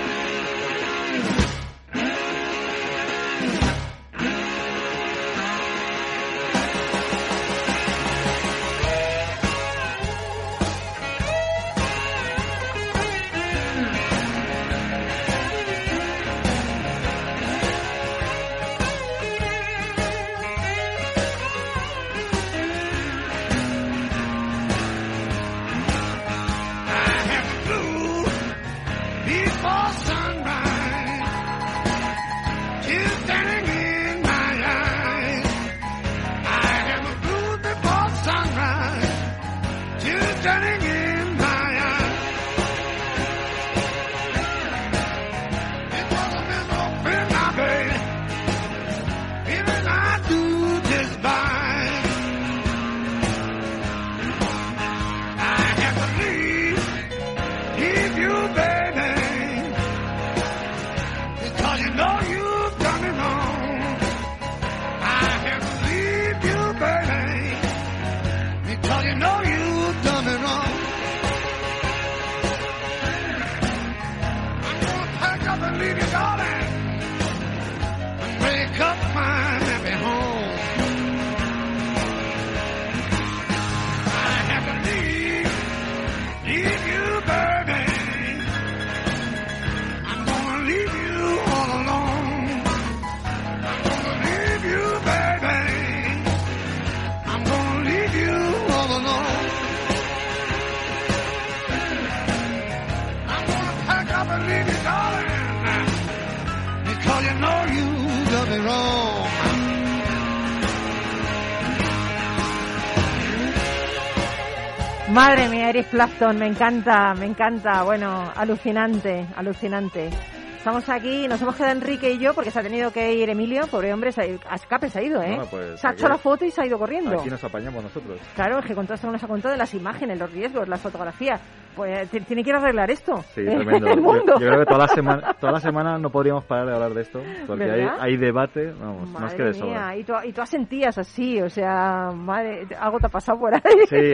[115.91, 117.83] Clapton, me encanta, me encanta.
[117.83, 120.09] Bueno, alucinante, alucinante.
[120.57, 123.67] Estamos aquí, nos hemos quedado Enrique y yo porque se ha tenido que ir Emilio,
[123.67, 125.41] pobre hombre, se, a escape se ha ido, ¿eh?
[125.49, 127.19] pues se ha hecho la foto y se ha ido corriendo.
[127.19, 128.21] Aquí nos apañamos nosotros.
[128.35, 130.79] Claro, es que con todo esto nos ha contado de las imágenes, los riesgos, las
[130.79, 131.41] fotografías.
[131.75, 133.17] Pues tiene que ir a arreglar esto.
[133.33, 133.87] Sí, tremendo.
[133.87, 134.33] El mundo.
[134.39, 137.01] Yo, creo que toda la, semana, toda la semana no podríamos parar de hablar de
[137.01, 139.95] esto, porque hay, hay, debate, vamos, madre más que de mía.
[139.97, 143.61] Y tú, y tú asentías así, o sea, madre, algo te ha pasado por ahí.
[143.87, 144.13] Sí,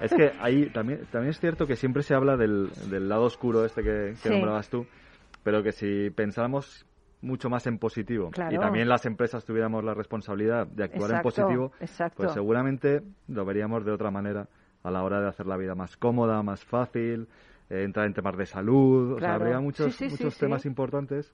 [0.00, 3.64] es que ahí también, también es cierto que siempre se habla del, del lado oscuro
[3.64, 4.30] este que, que sí.
[4.30, 4.86] nombrabas tú
[5.42, 6.86] pero que si pensáramos
[7.20, 8.54] mucho más en positivo claro.
[8.54, 12.16] y también las empresas tuviéramos la responsabilidad de actuar exacto, en positivo, exacto.
[12.16, 14.48] pues seguramente lo veríamos de otra manera
[14.82, 17.28] a la hora de hacer la vida más cómoda, más fácil,
[17.70, 19.16] eh, entrar en temas de salud, claro.
[19.16, 21.32] o sea, habría muchos, sí, sí, muchos sí, temas importantes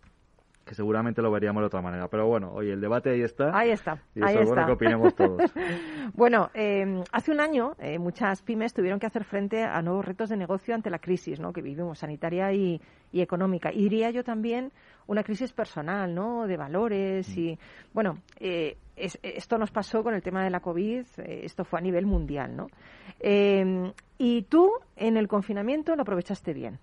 [0.68, 2.08] que seguramente lo veríamos de otra manera.
[2.08, 3.58] Pero bueno, oye, el debate ahí está.
[3.58, 4.02] Ahí está.
[4.14, 4.54] Y eso ahí es está.
[4.54, 5.50] bueno que opinemos todos.
[6.14, 10.28] bueno, eh, hace un año eh, muchas pymes tuvieron que hacer frente a nuevos retos
[10.28, 11.54] de negocio ante la crisis ¿no?
[11.54, 12.80] que vivimos, sanitaria y,
[13.12, 13.72] y económica.
[13.72, 14.70] Y diría yo también
[15.06, 16.46] una crisis personal, ¿no?
[16.46, 17.40] De valores Mm.
[17.40, 17.58] y,
[17.94, 21.78] bueno, eh, es, esto nos pasó con el tema de la COVID, eh, esto fue
[21.78, 22.68] a nivel mundial, ¿no?
[23.20, 26.78] Eh, y tú en el confinamiento lo aprovechaste bien.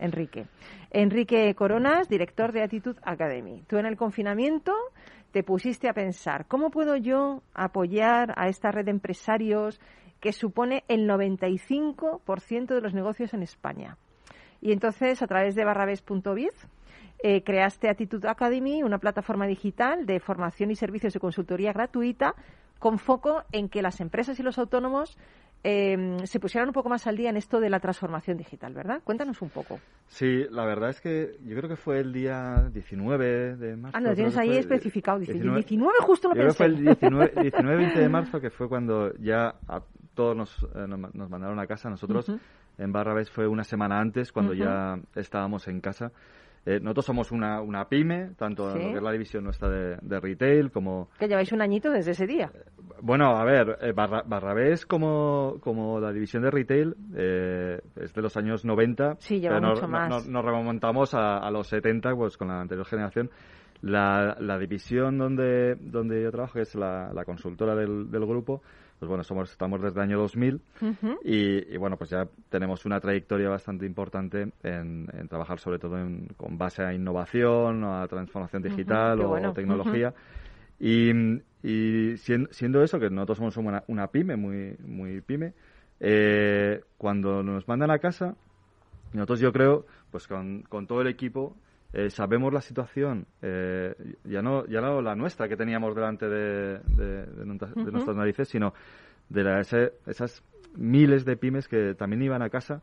[0.00, 0.46] Enrique.
[0.90, 3.62] Enrique Coronas, director de Attitude Academy.
[3.66, 4.72] Tú en el confinamiento
[5.30, 9.80] te pusiste a pensar, ¿cómo puedo yo apoyar a esta red de empresarios
[10.18, 13.96] que supone el 95% de los negocios en España?
[14.60, 16.66] Y entonces, a través de barrabés.biz,
[17.22, 22.34] eh, creaste Attitude Academy, una plataforma digital de formación y servicios de consultoría gratuita
[22.78, 25.18] con foco en que las empresas y los autónomos
[25.62, 29.02] eh, se pusieran un poco más al día en esto de la transformación digital, ¿verdad?
[29.04, 29.78] Cuéntanos un poco.
[30.06, 33.96] Sí, la verdad es que yo creo que fue el día 19 de marzo.
[33.96, 35.18] Ah, no, tienes ahí especificado.
[35.18, 36.64] 19, 19 justo lo yo pensé.
[36.64, 39.82] Creo que fue el 19, 19, 20 de marzo, que fue cuando ya a
[40.14, 41.90] todos nos, eh, nos mandaron a casa.
[41.90, 42.40] Nosotros uh -huh.
[42.78, 44.58] en Barrabés fue una semana antes, cuando uh -huh.
[44.58, 46.10] ya estábamos en casa.
[46.66, 48.78] Eh, nosotros somos una, una pyme, tanto ¿Sí?
[48.78, 51.08] en lo que es la división nuestra de, de, retail como...
[51.18, 52.50] Que lleváis un añito desde ese día.
[53.00, 58.20] Bueno, a ver, eh, Barra, Barrabés como, como la división de retail eh, es de
[58.22, 59.16] los años 90.
[59.20, 60.26] Sí, lleva mucho más.
[60.26, 63.30] no- nos remontamos a, a los 70, pues con la anterior generación.
[63.82, 68.60] La, la división donde, donde yo trabajo, que es la, la consultora del, del grupo,
[69.00, 71.18] pues bueno, somos, estamos desde el año 2000 Ujú.
[71.24, 75.98] y, y, bueno, pues ya tenemos una trayectoria bastante importante en, en trabajar sobre todo
[75.98, 79.52] en- con base a innovación, a transformación digital o bueno.
[79.54, 80.14] tecnología.
[80.78, 81.10] Y,
[81.62, 85.54] y sien- siendo, eso, que nosotros somos una, una pyme, muy, muy pyme,
[85.98, 88.36] eh, cuando nos mandan a casa,
[89.12, 91.56] nosotros yo creo, pues con, con todo el equipo,
[91.92, 96.78] eh, sabemos la situación, eh, ya no ya no la nuestra que teníamos delante de,
[96.96, 97.90] de- de nuestras- de Ujú.
[97.92, 98.72] nuestras narices, sino
[99.28, 100.42] de la- ese- esas
[100.76, 102.82] miles de pymes que también iban a casa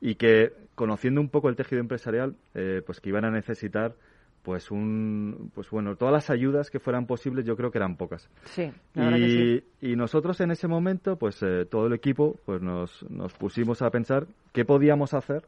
[0.00, 3.94] y que, conociendo un poco el tejido empresarial, eh, pues que iban a necesitar
[4.42, 8.28] pues un pues bueno todas las ayudas que fueran posibles yo creo que eran pocas
[8.44, 9.64] Sí, la verdad que sí.
[9.80, 13.80] y, y nosotros en ese momento, pues eh, todo el equipo, pues nos, nos pusimos
[13.80, 15.44] a pensar qué podíamos hacer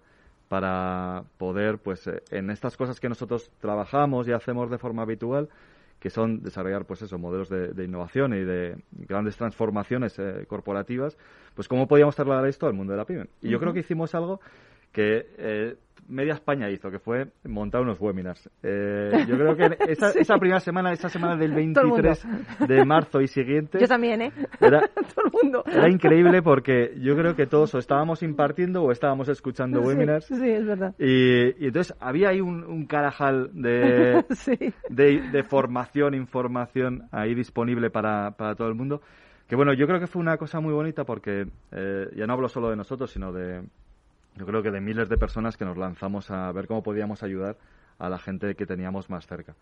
[0.48, 5.48] para poder, pues eh, en estas cosas que nosotros trabajamos y hacemos de forma habitual,
[5.98, 11.16] que son desarrollar, pues eso, modelos de, de innovación y de grandes transformaciones eh, corporativas,
[11.54, 13.26] pues cómo podíamos trasladar esto al mundo de la pyme.
[13.42, 14.40] Y yo creo que hicimos algo
[14.96, 15.74] que eh,
[16.09, 18.48] media España hizo, que fue montar unos webinars.
[18.62, 20.20] Eh, yo creo que esa, Sí.
[20.20, 22.02] esa primera semana, esa semana del Todo el mundo.
[22.02, 24.32] 23 de marzo y siguiente, Yo también, ¿eh?
[24.61, 24.80] era,
[25.14, 25.64] Todo el mundo.
[25.70, 30.24] era increíble porque yo creo que todos o estábamos impartiendo o estábamos escuchando Sí, webinars.
[30.26, 30.94] Sí, es verdad.
[30.98, 34.56] Y, y entonces había ahí un, un carajal de, Sí.
[34.88, 39.02] de, de formación, información ahí disponible para, para todo el mundo.
[39.48, 42.48] Que bueno, yo creo que fue una cosa muy bonita porque eh, ya no hablo
[42.48, 43.62] solo de nosotros, sino de,
[44.37, 47.57] yo creo que de miles de personas que nos lanzamos a ver cómo podíamos ayudar
[47.99, 49.55] a la gente que teníamos más cerca.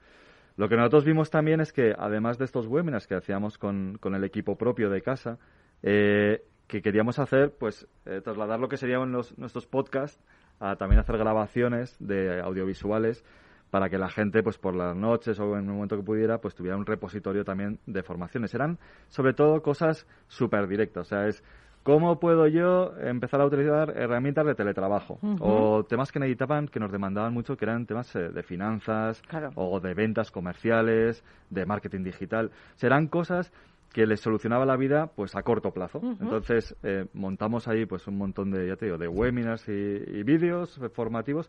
[0.56, 4.14] Lo que nosotros vimos también es que, además de estos webinars que hacíamos con, con
[4.14, 5.38] el equipo propio de casa,
[5.82, 10.22] eh, que queríamos hacer, pues, eh, trasladar lo que serían los- nuestros podcasts
[10.60, 13.24] a también hacer grabaciones de audiovisuales
[13.70, 16.54] para que la gente, pues, por las noches o en un momento que pudiera, pues,
[16.54, 18.54] tuviera un repositorio también de formaciones.
[18.54, 21.08] Eran, sobre todo, cosas súper directas.
[21.08, 21.42] O sea, es
[21.84, 26.90] cómo puedo yo empezar a utilizar herramientas de teletrabajo o temas que necesitaban, que nos
[26.90, 29.50] demandaban mucho, que eran temas eh, de finanzas Claro.
[29.54, 32.50] o de ventas comerciales, de marketing digital.
[32.74, 33.52] Serán cosas
[33.92, 36.00] que les solucionaba la vida pues a corto plazo.
[36.20, 40.22] Entonces eh, montamos ahí pues un montón de, ya te digo, de webinars y, y
[40.24, 41.48] vídeos formativos,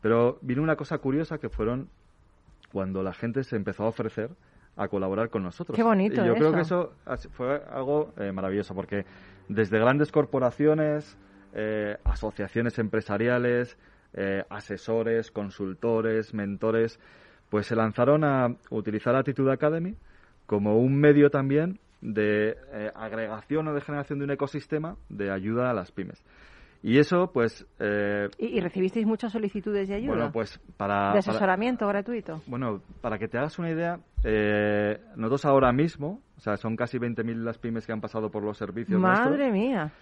[0.00, 1.88] pero vino una cosa curiosa que fueron
[2.72, 4.30] cuando la gente se empezó a ofrecer
[4.76, 5.76] a colaborar con nosotros.
[5.76, 6.92] Qué bonito Y yo creo que eso
[7.32, 9.04] fue algo eh, maravilloso porque
[9.48, 11.16] desde grandes corporaciones,
[11.54, 13.76] eh, asociaciones empresariales,
[14.14, 16.98] eh, asesores, consultores, mentores,
[17.50, 19.94] pues se lanzaron a utilizar Attitude Academy
[20.46, 25.70] como un medio también de eh, agregación o de generación de un ecosistema de ayuda
[25.70, 26.24] a las pymes.
[26.84, 30.14] Y eso, pues, eh, ¿Y, y recibisteis muchas solicitudes de ayuda?
[30.16, 30.94] bueno, pues para...
[30.96, 32.40] ¿De para- asesoramiento gratuito?
[32.48, 36.98] bueno, para que te hagas una idea, eh, nosotros ahora mismo, o sea, son casi
[36.98, 39.52] 20.000 las pymes que han pasado por los servicios Madre nuestros.
[39.52, 39.92] mía.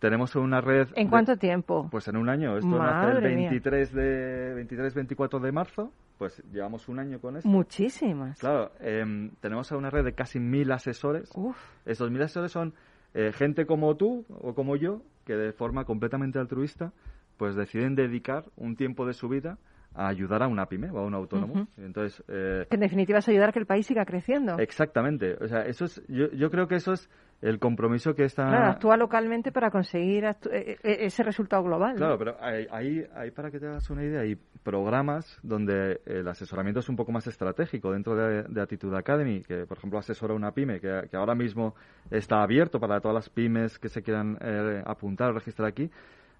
[0.00, 0.88] Tenemos una red...
[0.96, 1.88] ¿En de- cuánto tiempo?
[1.90, 2.56] Pues en un año.
[2.58, 3.50] Esto nace el Madre mía.
[3.50, 5.92] 23 de 23-24 de marzo.
[6.18, 7.48] Pues llevamos un año con esto.
[7.48, 8.38] Muchísimas.
[8.38, 11.30] Claro, em, tenemos una red de casi mil asesores.
[11.36, 11.56] Uf.
[11.86, 12.74] Estos mil asesores son
[13.14, 16.92] eh, gente como tú o como yo, que de forma completamente altruista,
[17.36, 19.58] pues deciden dedicar un tiempo de su vida
[19.94, 21.68] a ayudar a una pyme o a un autónomo.
[21.76, 24.58] Entonces, eh, en definitiva es ayudar a que el país siga creciendo.
[24.58, 25.36] exactamente.
[25.40, 27.08] O sea, eso es, yo, yo creo que eso es
[27.42, 28.44] el compromiso que está...
[28.48, 31.92] Claro, actúa localmente para conseguir eh, eh, ese resultado global.
[31.92, 31.96] ¿no?
[31.98, 36.26] Claro, pero hay, hay, hay, para que te hagas una idea, hay programas donde el
[36.26, 40.32] asesoramiento es un poco más estratégico dentro de, de Attitude Academy, que por ejemplo asesora
[40.34, 41.74] una pyme, que, que ahora mismo
[42.10, 45.90] está abierto para todas las pymes que se quieran eh, apuntar o registrar aquí,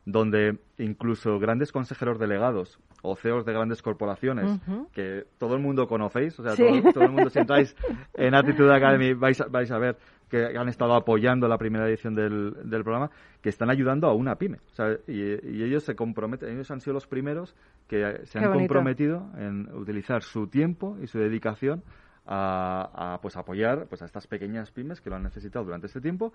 [0.06, 4.58] donde incluso grandes consejeros delegados o CEOs de grandes corporaciones,
[4.92, 6.62] que todo el mundo conocéis, o sea, Sí.
[6.82, 7.74] todo, todo el mundo si entráis
[8.14, 9.96] en Attitude Academy vais a, vais a ver
[10.34, 14.34] que han estado apoyando la primera edición del, del programa, que están ayudando a una
[14.34, 14.58] pyme.
[14.72, 17.54] O sea, y, y ellos se comprometen, ellos han sido los primeros
[17.86, 18.68] que se Qué han bonito.
[18.74, 21.82] comprometido en utilizar su tiempo y su dedicación
[22.26, 26.00] a, a, pues apoyar pues a estas pequeñas pymes que lo han necesitado durante este
[26.00, 26.32] tiempo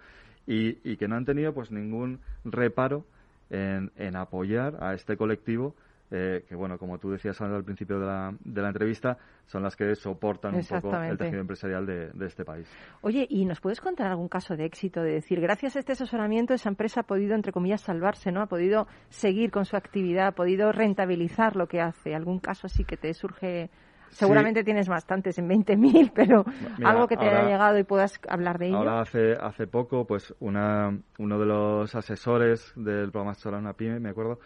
[0.48, 3.06] y, y que no han tenido pues ningún reparo
[3.50, 5.76] en, en apoyar a este colectivo
[6.12, 9.76] eh, que bueno como tú decías al principio de la, de la entrevista son las
[9.76, 12.68] que soportan un poco el tejido empresarial de, de este país
[13.02, 16.54] Oye, ¿y nos puedes contar algún caso de éxito de decir, gracias a este asesoramiento
[16.54, 18.42] esa empresa ha podido, entre comillas, salvarse, ¿no?
[18.42, 22.16] Ha podido seguir con su actividad, ha podido rentabilizar lo que hace?
[22.16, 23.70] ¿Algún caso así que te surge
[24.12, 26.44] Seguramente tienes bastantes, en 20.000, pero
[26.84, 28.78] algo que te haya llegado y puedas hablar de ello.
[28.78, 34.00] Ahora hace, hace poco, pues una, uno de los asesores del programa Asesorar una pyme,
[34.00, 34.40] me acuerdo,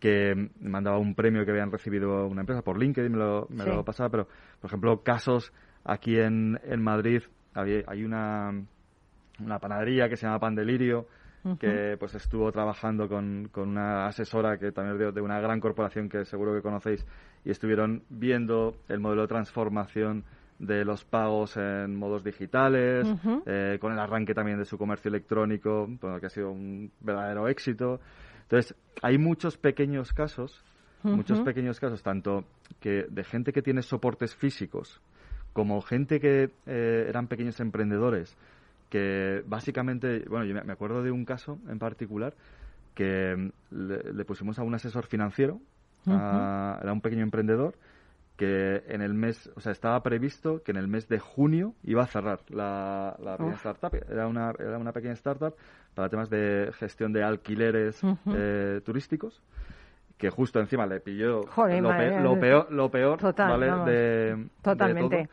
[0.00, 3.84] que mandaba un premio que habían recibido una empresa por LinkedIn, me lo, me lo
[3.84, 4.28] pasaba, pero,
[4.60, 5.52] por ejemplo, casos
[5.84, 7.22] aquí en, en Madrid,
[7.54, 8.52] hay, hay una,
[9.40, 11.06] una panadería que se llama Pan Delirio,
[11.58, 16.08] que pues estuvo trabajando con, con una asesora que también de, de una gran corporación
[16.08, 17.06] que seguro que conocéis
[17.44, 20.24] y estuvieron viendo el modelo de transformación
[20.58, 23.06] de los pagos en modos digitales,
[23.46, 25.88] eh, con el arranque también de su comercio electrónico,
[26.20, 28.00] que ha sido un verdadero éxito.
[28.48, 30.64] Entonces, hay muchos pequeños casos,
[31.02, 32.44] muchos pequeños casos, tanto
[32.80, 35.02] que de gente que tiene soportes físicos,
[35.52, 38.38] como gente que eh, eran pequeños emprendedores,
[38.88, 42.34] que básicamente, bueno, yo me acuerdo de un caso en particular
[42.94, 45.60] que mm, le, pusimos a un asesor financiero,
[46.06, 47.74] era un pequeño emprendedor,
[48.38, 52.04] que en el mes, o sea, estaba previsto que en el mes de junio iba
[52.04, 53.94] a cerrar la, la pequeña startup.
[54.08, 55.54] Era una, era una pequeña startup
[55.92, 58.00] para temas de gestión de alquileres
[58.32, 59.42] eh, turísticos
[60.16, 61.40] que justo encima le pilló
[62.20, 63.90] lo, peor, lo peor ¿vale?
[63.90, 65.28] de, Totalmente.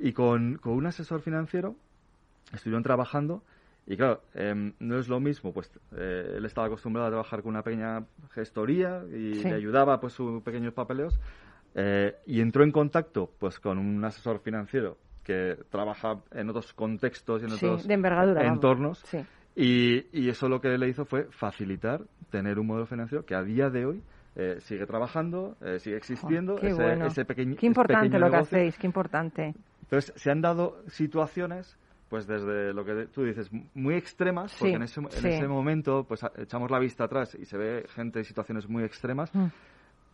[0.00, 1.76] Y con, con un asesor financiero
[2.52, 3.44] estuvieron trabajando
[3.86, 7.50] y claro, em, no es lo mismo, pues eh, él estaba acostumbrado a trabajar con
[7.50, 11.18] una pequeña gestoría y le ayudaba pues sus pequeños papeleos
[11.74, 17.42] eh, y entró en contacto pues con un asesor financiero que trabaja en otros contextos
[17.42, 19.04] y en otros entornos
[19.54, 23.42] y, y, eso lo que le hizo fue facilitar tener un modelo financiero que a
[23.42, 24.02] día de hoy
[24.36, 29.54] eh, sigue trabajando, sigue existiendo, ese, pequeño Qué importante lo que hacéis, qué importante.
[29.82, 31.76] Entonces, se han dado situaciones
[32.10, 36.20] pues desde lo que tú dices, muy extremas, porque en, ese, en ese momento pues
[36.38, 39.32] echamos la vista atrás y se ve gente en situaciones muy extremas.
[39.32, 39.46] Mm.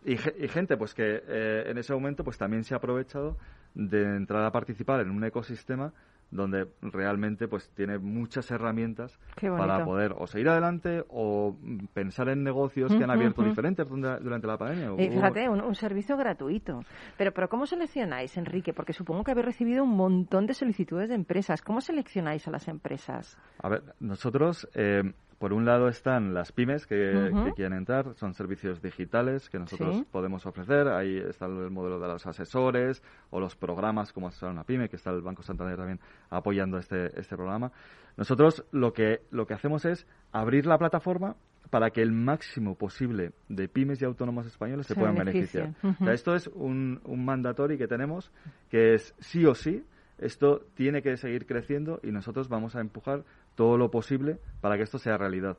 [0.05, 3.37] Y, y, gente pues que eh, en ese momento pues también se ha aprovechado
[3.73, 5.93] de entrar a participar en un ecosistema
[6.29, 11.55] donde realmente pues tiene muchas herramientas para poder o seguir adelante o
[11.93, 14.91] pensar en negocios que han abierto diferentes durante la pandemia.
[14.97, 16.81] Y fíjate, un, servicio gratuito.
[17.17, 18.73] Pero, pero ¿cómo seleccionáis, Enrique?
[18.73, 21.61] Porque supongo que habéis recibido un montón de solicitudes de empresas.
[21.61, 23.37] ¿Cómo seleccionáis a las empresas?
[23.59, 24.67] A ver, nosotros...
[24.73, 25.03] Eh,
[25.39, 30.45] por un lado están las pymes que, quieren entrar, son servicios digitales que nosotros podemos
[30.45, 30.87] ofrecer.
[30.87, 34.95] Ahí está el modelo de los asesores o los programas como asesorar una pyme, que
[34.95, 37.71] está el Banco Santander también apoyando este, este programa.
[38.15, 41.35] Nosotros lo que, lo que hacemos es abrir la plataforma
[41.69, 45.75] para que el máximo posible de pymes y autónomos españoles se, puedan beneficiar.
[46.11, 48.31] esto es un, un mandatorio que tenemos,
[48.69, 49.83] que es sí o sí,
[50.17, 53.23] esto tiene que seguir creciendo y nosotros vamos a empujar
[53.57, 55.57] todo lo posible para que esto sea realidad.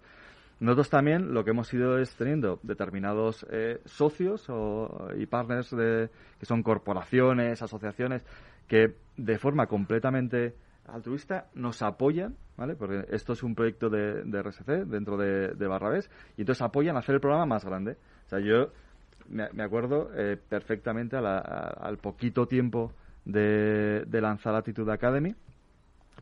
[0.61, 4.49] Nosotros también lo que hemos ido es teniendo determinados eh, socios
[5.17, 8.25] y partners de, que son corporaciones, asociaciones,
[8.67, 10.55] que de forma completamente
[10.87, 12.75] altruista nos apoyan, ¿vale?
[12.75, 17.01] Porque esto es un proyecto de, RSC dentro de, de Barrabés y entonces apoyan a
[17.01, 17.97] hacer el programa más grande.
[18.27, 18.73] O sea, yo
[19.29, 22.93] me, acuerdo eh, perfectamente al poquito tiempo
[23.25, 25.35] de, de lanzar Attitude Academy,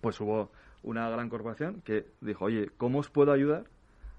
[0.01, 0.51] pues hubo
[0.83, 3.65] una gran corporación que dijo, oye, ¿cómo os puedo ayudar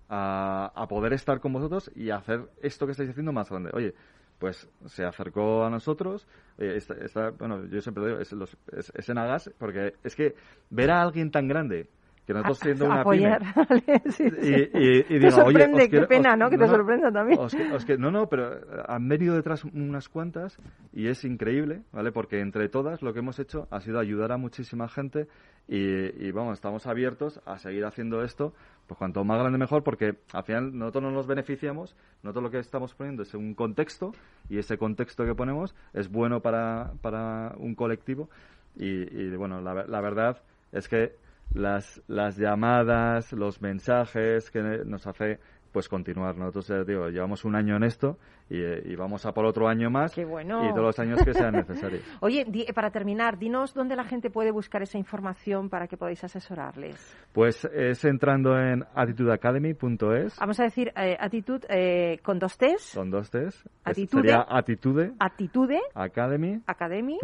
[0.09, 3.71] a, poder estar con vosotros y hacer esto que estáis haciendo más grande?
[3.73, 3.93] Oye,
[4.39, 6.27] pues se acercó a nosotros.
[6.57, 10.35] está, bueno, yo siempre digo, es, los, es, en Agas, porque es que
[10.69, 11.89] ver a alguien tan grande
[12.27, 13.41] que nosotros siendo una apoyar,
[14.19, 16.49] Y, y, te sorprende, qué pena, ¿no?
[16.49, 17.39] Que te sorprenda también.
[17.99, 20.59] no, no, pero han venido detrás unas cuantas
[20.91, 22.11] y es increíble, ¿vale?
[22.11, 25.27] Porque entre todas lo que hemos hecho ha sido ayudar a muchísima gente
[25.69, 28.53] y, vamos, estamos abiertos a seguir haciendo esto,
[28.87, 32.59] pues cuanto más grande mejor, porque al final nosotros no nos beneficiamos, nosotros lo que
[32.59, 34.11] estamos poniendo es un contexto
[34.49, 38.29] y ese contexto que ponemos es bueno para, para un colectivo
[38.75, 40.41] y, bueno, la, la verdad
[40.73, 41.15] es que
[41.53, 45.39] las, las llamadas, los mensajes que nos hace
[45.71, 46.35] pues continuar.
[46.37, 48.17] Nosotros, eh, digo, llevamos un año en esto
[48.49, 52.01] y, vamos a por otro año más y todos los años que sean necesarios.
[52.21, 56.95] Oye, para terminar, dinos dónde la gente puede buscar esa información para que podáis asesorarles.
[57.33, 60.37] Pues es entrando en attitudeacademy.es.
[60.39, 62.93] Vamos a decir eh, actitud eh, con dos T's.
[62.95, 63.63] Con dos T's.
[63.83, 64.21] Attitude.
[64.21, 65.13] Sería attitude.
[65.19, 65.79] Attitude.
[65.93, 66.61] Academy.
[66.65, 67.17] Academy.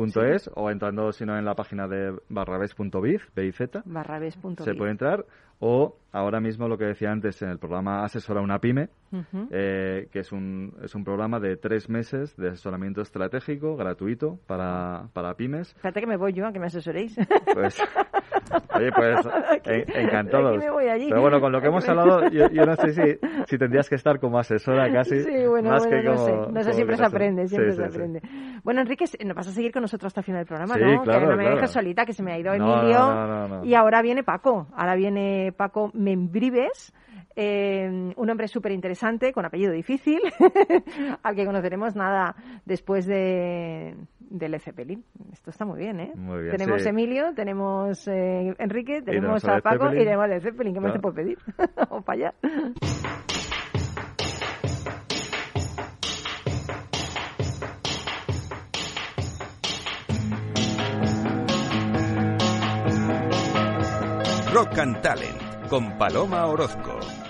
[0.55, 3.61] o entrando, si no, en la página de barrabes.biz, BIZ.
[3.85, 4.63] Barrabes.biz.
[4.63, 5.25] Se puede entrar
[5.65, 8.89] o ahora mismo lo que decía antes en el programa Asesora una pyme,
[9.49, 15.07] eh, que es un, es un programa de tres meses de asesoramiento estratégico gratuito para,
[15.13, 15.69] para pymes.
[15.69, 17.15] Espérate que me voy yo a que me asesoréis.
[17.53, 17.81] Pues
[18.75, 19.17] Oye, pues
[19.95, 20.57] encantado.
[20.59, 23.95] Pero bueno, con lo que hemos hablado, yo, yo, no sé si, si tendrías que
[23.95, 25.21] estar como asesora casi.
[25.21, 26.51] Sí, bueno, más bueno, que no como, sé.
[26.51, 28.21] No sé, siempre se aprende, siempre sí, se sí, aprende.
[28.63, 31.03] Bueno, Enrique, vas a seguir con nosotros hasta el final del programa, ¿no?
[31.03, 31.55] claro, que no me claro.
[31.55, 32.99] dejes solita, que se me ha ido Emilio.
[32.99, 33.65] no, no, no, no.
[33.65, 34.67] Y ahora viene Paco.
[34.75, 36.93] Ahora viene Paco Membrives.
[37.35, 40.19] eh, un hombre súper interesante, con apellido difícil,
[41.23, 42.35] al que conoceremos nada
[42.65, 43.95] después de
[44.33, 45.05] del Led Zeppelin.
[45.31, 46.11] Esto está muy bien, ¿eh?
[46.15, 46.89] Muy bien, tenemos sí.
[46.89, 50.73] Emilio, tenemos eh, Enrique, tenemos a Paco y tenemos a Led Zeppelin.
[50.73, 51.37] ¿Qué más te puedo pedir?
[51.89, 52.33] o para allá.
[64.51, 67.22] Rock and Talent con Paloma Orozco.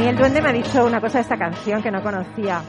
[0.00, 2.62] Mí el duende me ha dicho una cosa de esta canción que no conocía.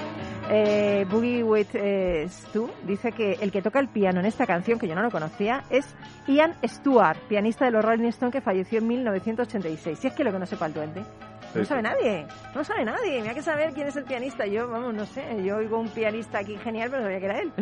[0.49, 4.77] Eh, Boogie with eh, Stu dice que el que toca el piano en esta canción,
[4.77, 5.95] que yo no lo conocía, es
[6.27, 9.97] Ian Stewart, pianista de los Rolling Stones que falleció en 1986.
[9.97, 11.01] Si es que lo que no sepa el duende.
[11.53, 13.21] No lo sabe nadie, no lo sabe nadie.
[13.21, 14.45] Me hay que saber quién es el pianista.
[14.45, 15.23] Yo, vamos, no sé.
[15.41, 17.53] Yo oigo un pianista aquí genial, pero no sabía que era él.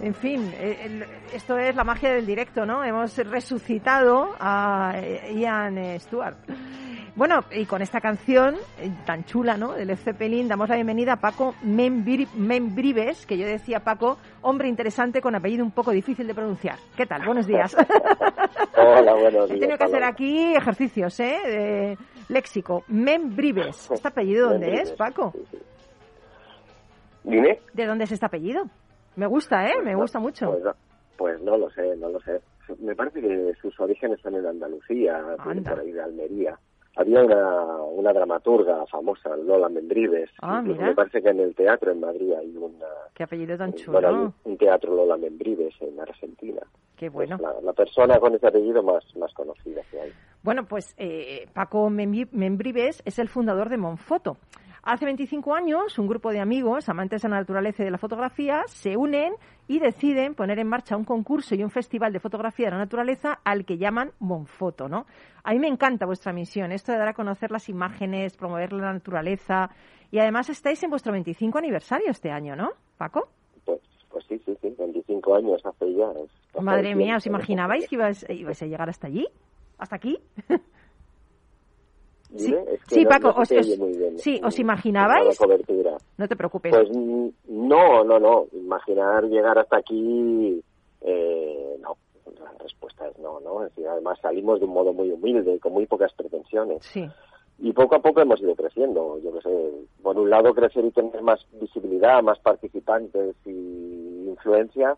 [0.00, 2.84] En fin, eh, esto es la magia del directo, ¿no?
[2.84, 6.36] Hemos resucitado a eh, Ian Stewart.
[7.20, 9.72] Bueno, y con esta canción eh, tan chula, ¿no?
[9.74, 15.20] Del Zeppelin, damos la bienvenida a Paco Membri- Membrives, que yo decía Paco, hombre interesante
[15.20, 16.76] con apellido un poco difícil de pronunciar.
[16.96, 17.22] ¿Qué tal?
[17.26, 17.76] Buenos días.
[18.74, 19.60] Hola, buenos He días.
[19.60, 21.36] tenido que hacer aquí ejercicios, ¿eh?
[21.44, 21.98] De
[22.30, 22.84] léxico.
[22.88, 23.90] Membrives.
[23.90, 25.32] ¿Este apellido dónde es, Paco?
[25.34, 25.58] sí, sí.
[27.24, 27.58] Dime.
[27.74, 28.62] ¿De dónde es este apellido?
[29.16, 29.74] Me gusta, ¿eh?
[29.84, 30.46] Me No, gusta mucho.
[30.52, 30.72] Pues no,
[31.18, 32.40] pues no lo sé, no lo sé.
[32.78, 35.70] Me parece que sus orígenes son en Andalucía, Anda.
[35.72, 36.58] por ahí de Almería.
[36.96, 40.28] Había una, una dramaturga famosa, Lola Membrives.
[40.42, 40.86] Ah, mira.
[40.86, 44.22] Me parece que en el teatro en Madrid hay una, Qué apellido tan bueno, chulo.
[44.22, 46.60] un- un teatro Lola Membrives en Argentina.
[46.96, 47.36] Qué bueno.
[47.36, 50.12] Es la, la persona con ese apellido más, más conocida que hay.
[50.42, 54.36] Bueno, pues eh, Paco Membri- Membrives es el fundador de Monfoto.
[54.82, 58.62] Hace 25 años, un grupo de amigos, amantes de la naturaleza y de la fotografía,
[58.66, 59.34] se unen
[59.68, 63.40] y deciden poner en marcha un concurso y un festival de fotografía de la naturaleza
[63.44, 65.06] al que llaman Monfoto, ¿no?
[65.44, 68.92] A mí me encanta vuestra misión, esto de dar a conocer las imágenes, promover la
[68.92, 69.70] naturaleza
[70.10, 73.28] y además estáis en vuestro 25 aniversario este año, ¿no, Paco?
[73.66, 76.10] Pues, pues sí, sí, sí, 25 años hace ya.
[76.60, 79.28] Madre mía, ¿os imaginabais que ibais, ibais a llegar hasta allí?
[79.78, 80.18] ¿Hasta aquí?
[82.36, 84.18] Sí, Dime, es que sí, no- Paco, no os- bien.
[84.18, 85.38] sí, ¿os Mm, imaginabais?
[85.38, 85.96] Cobertura.
[86.16, 86.72] No te preocupes.
[86.72, 88.46] Pues mm, no, no, no.
[88.52, 90.62] Imaginar llegar hasta aquí,
[91.02, 91.96] eh, no.
[92.38, 93.64] La respuesta es no, ¿no?
[93.64, 96.84] Es decir, además salimos de un modo muy humilde, con muy pocas pretensiones.
[96.84, 97.04] Sí,
[97.58, 99.18] Y poco a poco hemos ido creciendo.
[99.18, 99.70] Yo que sé,
[100.02, 104.96] por un lado crecer y tener más visibilidad, más participantes y influencia,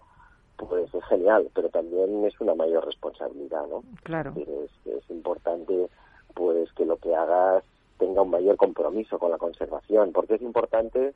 [0.57, 3.83] pues es genial, pero también es una mayor responsabilidad, ¿no?
[4.05, 4.31] claro.
[4.31, 4.55] Es, decir,
[4.87, 5.89] es, es importante
[6.35, 7.65] pues que lo que hagas
[7.99, 11.15] tenga un mayor compromiso con la conservación, porque es importante,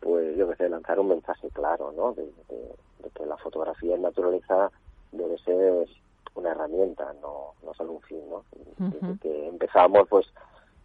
[0.00, 2.12] pues yo que sé, lanzar un mensaje claro, ¿no?
[2.12, 4.70] De, de- de que la fotografía en naturaleza
[5.12, 5.86] debe ser
[6.34, 8.42] una herramienta, no, no solo un fin, ¿no?
[8.90, 10.26] Desde que empezamos, pues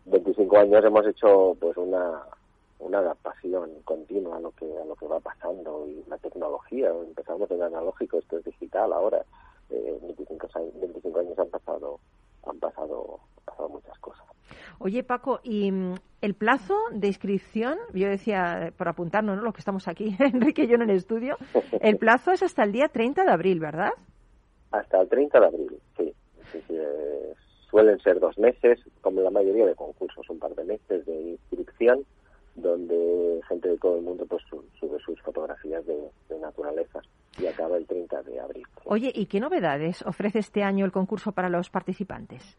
[0.06, 2.22] 25 años hemos hecho pues una
[2.80, 7.52] una adaptación continua a lo que a lo que va pasando y la tecnología empezamos
[7.52, 9.24] en analógico esto es digital ahora
[9.70, 12.00] eh, 25, años, 25 años han pasado
[12.46, 14.26] han pasado pasado muchas cosas.
[14.80, 19.44] Oye, Paco, y mm, el plazo de inscripción, yo decía, por apuntarnos, ¿no?
[19.44, 21.38] Los que estamos aquí, Enrique y yo en el estudio,
[21.82, 23.92] el plazo es hasta el día 30 de abril, ¿verdad?
[24.72, 26.14] Hasta el 30 de abril, sí.
[26.70, 27.34] Eh,
[27.70, 32.06] suelen ser dos meses, como la mayoría de concursos, un par de meses de inscripción,
[32.56, 34.44] donde gente de todo el mundo pues
[34.80, 37.02] sube sus fotografías de, de naturaleza
[37.40, 38.68] y acaba el 30 de abril.
[38.86, 42.58] Oye, ¿y qué novedades ofrece este año el concurso para los participantes?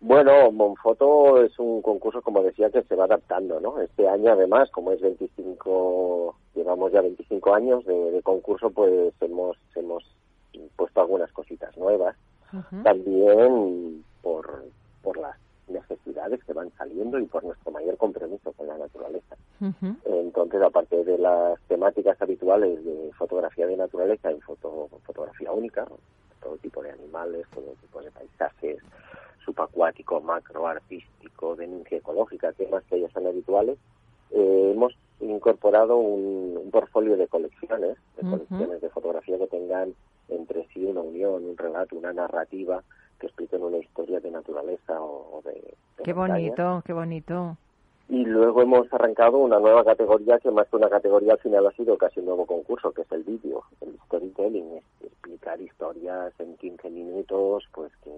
[0.00, 3.80] Bueno, Monfoto es un concurso, como decía, que se va adaptando, ¿no?
[3.80, 10.04] Este año, además, como es 25, llevamos ya 25 años de, concurso, pues hemos, hemos
[10.76, 12.16] puesto algunas cositas nuevas.
[12.82, 14.64] También por,
[15.02, 15.36] por las
[15.68, 18.47] necesidades que van saliendo y por nuestro mayor compromiso
[20.04, 25.86] Entonces, aparte de las temáticas habituales de fotografía de naturaleza y foto, fotografía única,
[26.40, 28.78] todo tipo de animales, todo tipo de paisajes,
[29.44, 33.78] subacuático, macro, artístico, denuncia ecológica, temas que ya son habituales,
[34.30, 39.94] eh, hemos incorporado un, un, portfolio de colecciones, de colecciones de fotografía que tengan
[40.28, 42.82] entre sí una unión, un relato, una narrativa
[43.18, 47.56] que expliquen una historia de naturaleza o, de, Qué bonito, qué bonito.
[48.08, 51.72] Y luego hemos arrancado una nueva categoría que más que una categoría al final ha
[51.72, 56.88] sido casi un nuevo concurso, que es el vídeo, el storytelling, explicar historias en 15
[56.88, 58.10] minutos, pues que,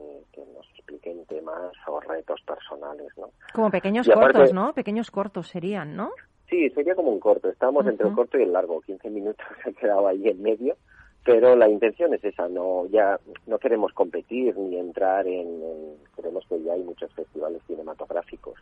[0.55, 3.31] nos expliquen temas o retos personales, ¿no?
[3.53, 4.73] Como pequeños cortos, ¿no?
[4.75, 6.13] Pequeños cortos serían, ¿no?
[6.49, 7.49] Sí, sería como un corto.
[7.49, 8.81] Estamos entre el corto y el largo.
[8.81, 10.77] 15 minutos se ha quedado ahí en medio
[11.25, 16.63] pero la intención es esa no ya no queremos competir ni entrar en, queremos que
[16.63, 18.59] ya hay muchos festivales cinematográficos.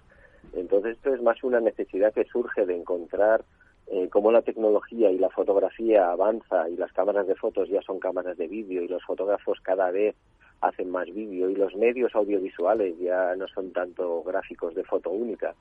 [0.55, 3.45] Entonces esto es más una necesidad que surge de encontrar
[3.91, 7.99] eh, cómo la tecnología y la fotografía avanza y las cámaras de fotos ya son
[8.01, 10.15] cámaras de vídeo y los fotógrafos cada vez
[10.61, 15.55] hacen más vídeo y los medios audiovisuales ya no son tanto gráficos de foto única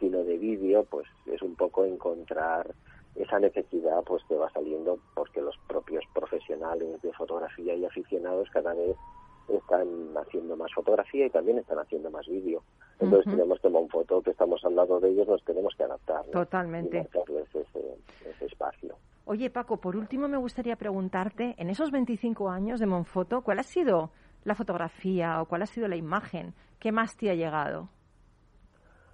[0.00, 2.74] sino de vídeo pues es un poco encontrar
[3.14, 8.74] esa necesidad pues que va saliendo porque los propios profesionales de fotografía y aficionados cada
[8.74, 8.96] vez
[9.48, 12.62] están haciendo más fotografía y también están haciendo más vídeo.
[13.00, 16.24] Entonces tenemos que Monfoto, que estamos al lado de ellos, nos tenemos que adaptar.
[16.26, 16.98] Totalmente.
[16.98, 17.66] ese,
[18.28, 18.96] ese, espacio.
[19.24, 23.62] Oye, Paco, por último me gustaría preguntarte, en esos 25 años de Monfoto, ¿cuál ha
[23.62, 24.10] sido
[24.44, 27.88] la fotografía o cuál ha sido la imagen que más te ha llegado?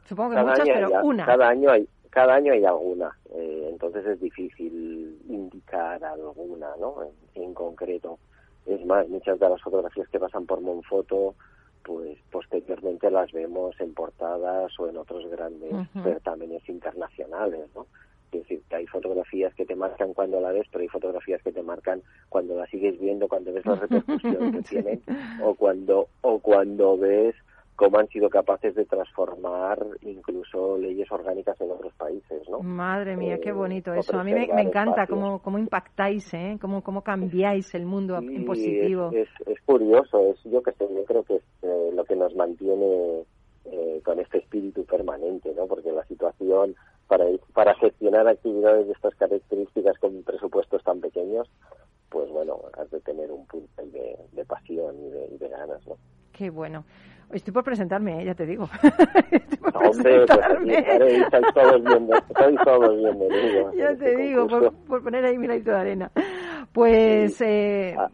[0.05, 1.27] Supongo que muchas, pero una.
[1.27, 6.99] Cada año hay, cada año hay alguna, eh, entonces es difícil indicar alguna, ¿no?
[7.35, 8.21] En, concreto.
[8.67, 11.35] Es más, muchas de las fotografías que pasan por Monfoto,
[11.83, 15.73] pues posteriormente las vemos en portadas o en otros grandes
[16.05, 17.87] certámenes internacionales, ¿no?
[18.31, 21.53] Es decir, que hay fotografías que te marcan cuando la ves, pero hay fotografías que
[21.53, 25.03] te marcan cuando la sigues viendo, cuando ves la repercusión que tienen,
[25.43, 27.35] o cuando, o cuando ves
[27.77, 32.61] cómo han sido capaces de transformar incluso leyes orgánicas en otros países, ¿no?
[32.61, 34.19] Madre mía, qué eh, bonito eso.
[34.19, 36.57] A mí me, encanta cómo, cómo impactáis, ¿eh?
[36.61, 39.11] Cómo, cómo cambiáis el mundo en positivo.
[39.13, 42.35] Es, es, curioso, es yo que sé, yo creo que es eh, lo que nos
[42.37, 43.25] mantiene
[43.65, 45.67] eh, con este espíritu permanente, ¿no?
[45.67, 46.77] Porque la situación
[47.09, 51.49] para, para gestionar actividades de estas características con presupuestos tan pequeños,
[52.15, 55.85] pues bueno, has de tener un punto de, de pasión y de, y de ganas,
[55.85, 55.97] ¿no?
[56.33, 56.85] Qué bueno.
[57.33, 58.27] Estoy por presentarme, ¿eh?
[58.27, 58.69] ya te digo.
[59.75, 60.29] Hombre, pues
[62.65, 63.75] todos.
[63.75, 66.13] Ya te digo, por, poner ahí mi ladito de arena.
[66.73, 68.09] Pues, eh, ah.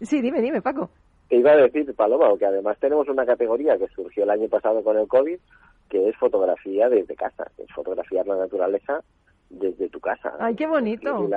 [0.00, 0.88] sí, dime, dime, Paco.
[1.28, 4.82] Te iba a decir, Paloma, que además tenemos una categoría que surgió el año pasado
[4.82, 5.38] con el COVID,
[5.90, 9.02] que es fotografía desde casa, es fotografiar la naturaleza
[9.50, 10.32] desde tu casa.
[10.40, 11.28] ¡Ay, qué bonito!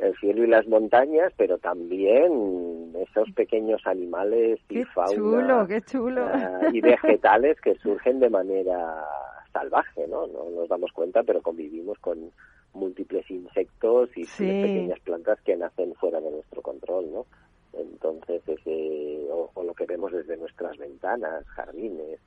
[0.00, 6.26] El cielo y las montañas, pero también esos pequeños animales y fauna qué chulo.
[6.26, 9.04] Ah, y vegetales que surgen de manera
[9.52, 10.26] salvaje, ¿no?
[10.26, 12.30] No nos damos cuenta, pero convivimos con
[12.72, 17.26] múltiples insectos y pequeñas plantas que nacen fuera de nuestro control, ¿no?
[17.72, 22.20] Entonces, ese, o, o lo que vemos desde nuestras ventanas, jardines,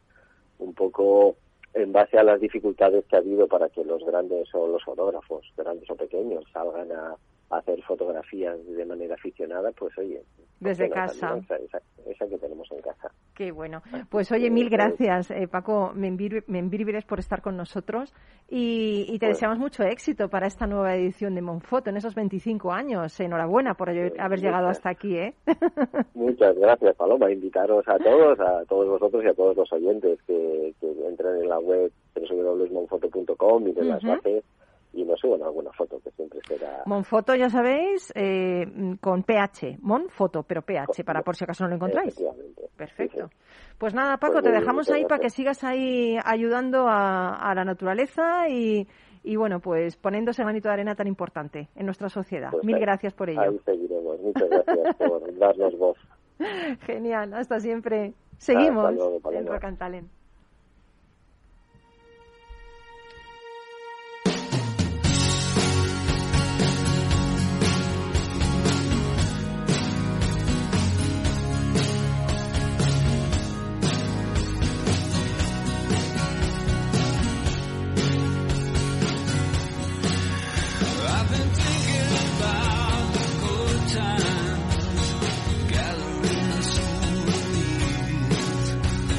[0.60, 1.36] un poco
[1.74, 5.52] en base a las dificultades que ha habido para que los grandes o los fotógrafos,
[5.58, 7.16] grandes o pequeños, salgan a
[7.60, 10.22] hacer fotografías de manera aficionada, pues oye.
[10.60, 11.40] Desde casa.
[12.06, 13.12] Esa, que tenemos en casa.
[13.36, 13.82] Qué bueno.
[14.10, 18.14] Pues oye, mil gracias, eh, Paco Membírvires, por estar con nosotros
[18.50, 22.72] y, te pues deseamos mucho éxito para esta nueva edición de Monfoto en esos 25
[22.72, 23.20] años.
[23.20, 25.34] Enhorabuena por haber pues llegado hasta aquí, ¿eh?
[26.14, 27.32] Muchas gracias, Paloma.
[27.32, 30.74] Invitaros a todos, a todos vosotros y a todos los oyentes que,
[31.08, 34.44] entren en la web www.monfoto.com y de las bases
[34.94, 38.66] y nos suban alguna foto que siempre será Monfoto ya sabéis eh,
[39.02, 42.16] con PH Monfoto pero PH para por si acaso no lo encontráis
[42.76, 43.30] Perfecto.
[43.78, 48.88] Pues nada, Paco, te dejamos ahí para que sigas ahí ayudando a, la naturaleza y,
[49.24, 52.50] y, bueno, pues poniéndose el granito de arena tan importante en nuestra sociedad.
[52.52, 53.42] Pues Mil gracias por ello.
[53.42, 54.20] Ahí seguiremos.
[54.22, 55.98] Muchas gracias por darnos voz.
[56.86, 58.14] Genial, hasta siempre.
[58.38, 58.92] Seguimos
[59.32, 60.23] en Rock and Talent.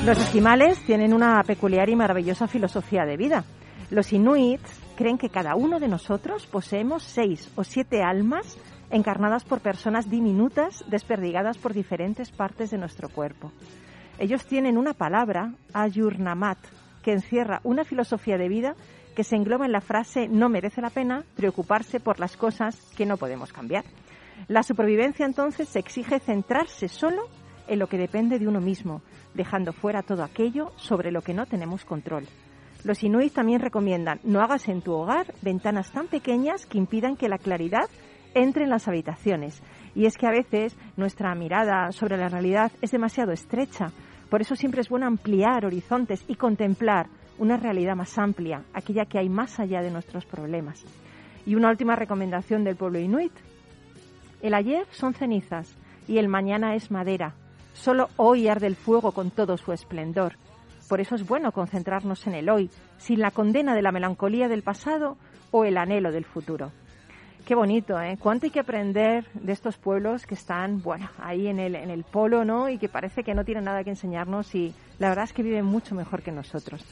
[0.05, 3.43] Los esquimales tienen una peculiar y maravillosa filosofía de vida.
[3.91, 8.59] Los inuits creen que cada uno de nosotros poseemos seis o siete almas
[8.91, 13.51] encarnadas por personas diminutas desperdigadas por diferentes partes de nuestro cuerpo.
[14.19, 16.59] Ellos tienen una palabra, ayurnamat,
[17.03, 18.75] que encierra una filosofía de vida
[19.17, 23.07] que se engloba en la frase no merece la pena preocuparse por las cosas que
[23.07, 23.87] no podemos cambiar.
[24.49, 27.23] La supervivencia entonces exige centrarse solo
[27.69, 29.01] en lo que depende de uno mismo,
[29.35, 32.25] dejando fuera todo aquello sobre lo que no tenemos control.
[32.85, 37.29] Los inuit también recomiendan no hagas en tu hogar ventanas tan pequeñas que impidan que
[37.29, 37.89] la claridad
[38.35, 39.63] entre en las habitaciones.
[39.95, 43.87] Y es que a veces nuestra mirada sobre la realidad es demasiado estrecha.
[44.29, 47.07] Por eso siempre es bueno ampliar horizontes y contemplar
[47.39, 50.85] una realidad más amplia, aquella que hay más allá de nuestros problemas.
[51.47, 53.33] Y una última recomendación del pueblo inuit.
[54.43, 55.75] El ayer son cenizas
[56.07, 57.35] y el mañana es madera.
[57.75, 60.37] Solo hoy arde el fuego con todo su esplendor.
[60.89, 64.63] Por eso es bueno concentrarnos en el hoy, sin la condena de la melancolía del
[64.63, 65.19] pasado
[65.51, 66.73] o el anhelo del futuro.
[67.45, 68.17] Qué bonito, ¿eh?
[68.19, 72.05] Cuánto hay que aprender de estos pueblos que están, bueno, ahí en el, en el
[72.05, 72.71] polo, ¿no?
[72.71, 75.67] Y que parece que no tienen nada que enseñarnos y la verdad es que viven
[75.67, 76.83] mucho mejor que nosotros.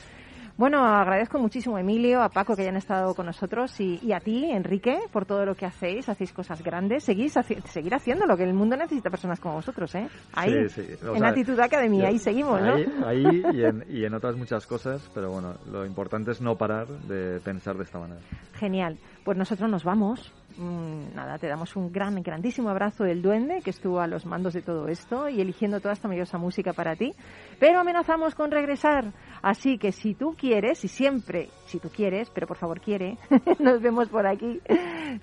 [0.56, 4.44] Bueno, agradezco muchísimo a Emilio, a Paco que hayan estado con nosotros y, a ti,
[4.50, 6.08] Enrique, por todo lo que hacéis.
[6.08, 7.04] Hacéis cosas grandes.
[7.04, 7.32] Seguís
[7.64, 10.08] seguir haciendo lo que el mundo necesita personas como vosotros, ¿eh?
[10.34, 11.06] Ahí, sí, sí.
[11.14, 12.74] en Actitud Academia, ahí seguimos, ¿no?
[13.06, 16.86] Ahí, y, en, y en otras muchas cosas, pero bueno, lo importante es no parar
[16.86, 18.20] de pensar de esta manera.
[18.54, 18.98] Genial.
[19.24, 20.32] Pues nosotros nos vamos.
[20.56, 24.54] Mm, nada, te damos un gran, grandísimo abrazo del duende que estuvo a los mandos
[24.54, 27.12] de todo esto y eligiendo toda esta maravillosa música para ti.
[27.58, 29.12] Pero amenazamos con regresar.
[29.42, 33.18] Así que si tú quieres, y siempre, si tú quieres, pero por favor quiere,
[33.58, 34.60] nos vemos por aquí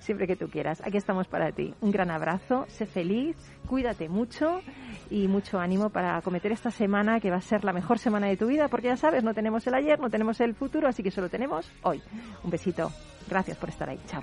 [0.00, 0.82] siempre que tú quieras.
[0.84, 1.74] Aquí estamos para ti.
[1.80, 4.60] Un gran abrazo, sé feliz, cuídate mucho
[5.10, 8.36] y mucho ánimo para acometer esta semana que va a ser la mejor semana de
[8.36, 11.10] tu vida, porque ya sabes, no tenemos el ayer, no tenemos el futuro, así que
[11.10, 12.02] solo tenemos hoy.
[12.44, 12.90] Un besito.
[13.28, 13.98] Gracias por estar ahí.
[14.06, 14.22] Chao.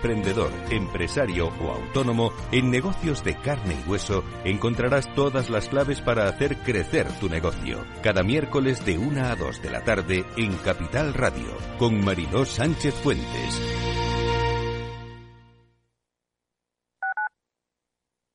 [0.00, 6.26] Emprendedor, empresario o autónomo, en negocios de carne y hueso encontrarás todas las claves para
[6.26, 7.84] hacer crecer tu negocio.
[8.02, 12.94] Cada miércoles de 1 a 2 de la tarde en Capital Radio, con Mariló Sánchez
[12.94, 13.60] Fuentes.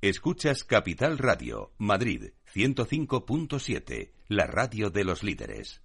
[0.01, 5.84] Escuchas Capital Radio, Madrid 105.7, la radio de los líderes.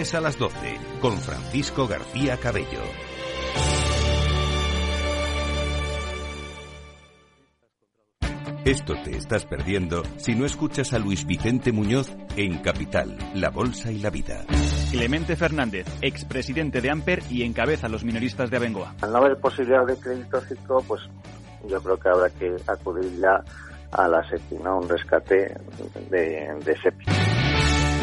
[0.00, 2.80] a las 12 con Francisco García Cabello.
[8.64, 13.92] Esto te estás perdiendo si no escuchas a Luis Vicente Muñoz en Capital, La Bolsa
[13.92, 14.46] y la Vida.
[14.90, 18.94] Clemente Fernández, expresidente de Amper y encabeza a los minoristas de Abengoa.
[19.02, 21.02] Al no haber posibilidad de crédito ciclo, pues
[21.68, 23.44] yo creo que habrá que acudir ya
[23.92, 24.78] a la SEPI, ¿no?
[24.78, 25.54] un rescate
[26.08, 27.49] de, de SEPI.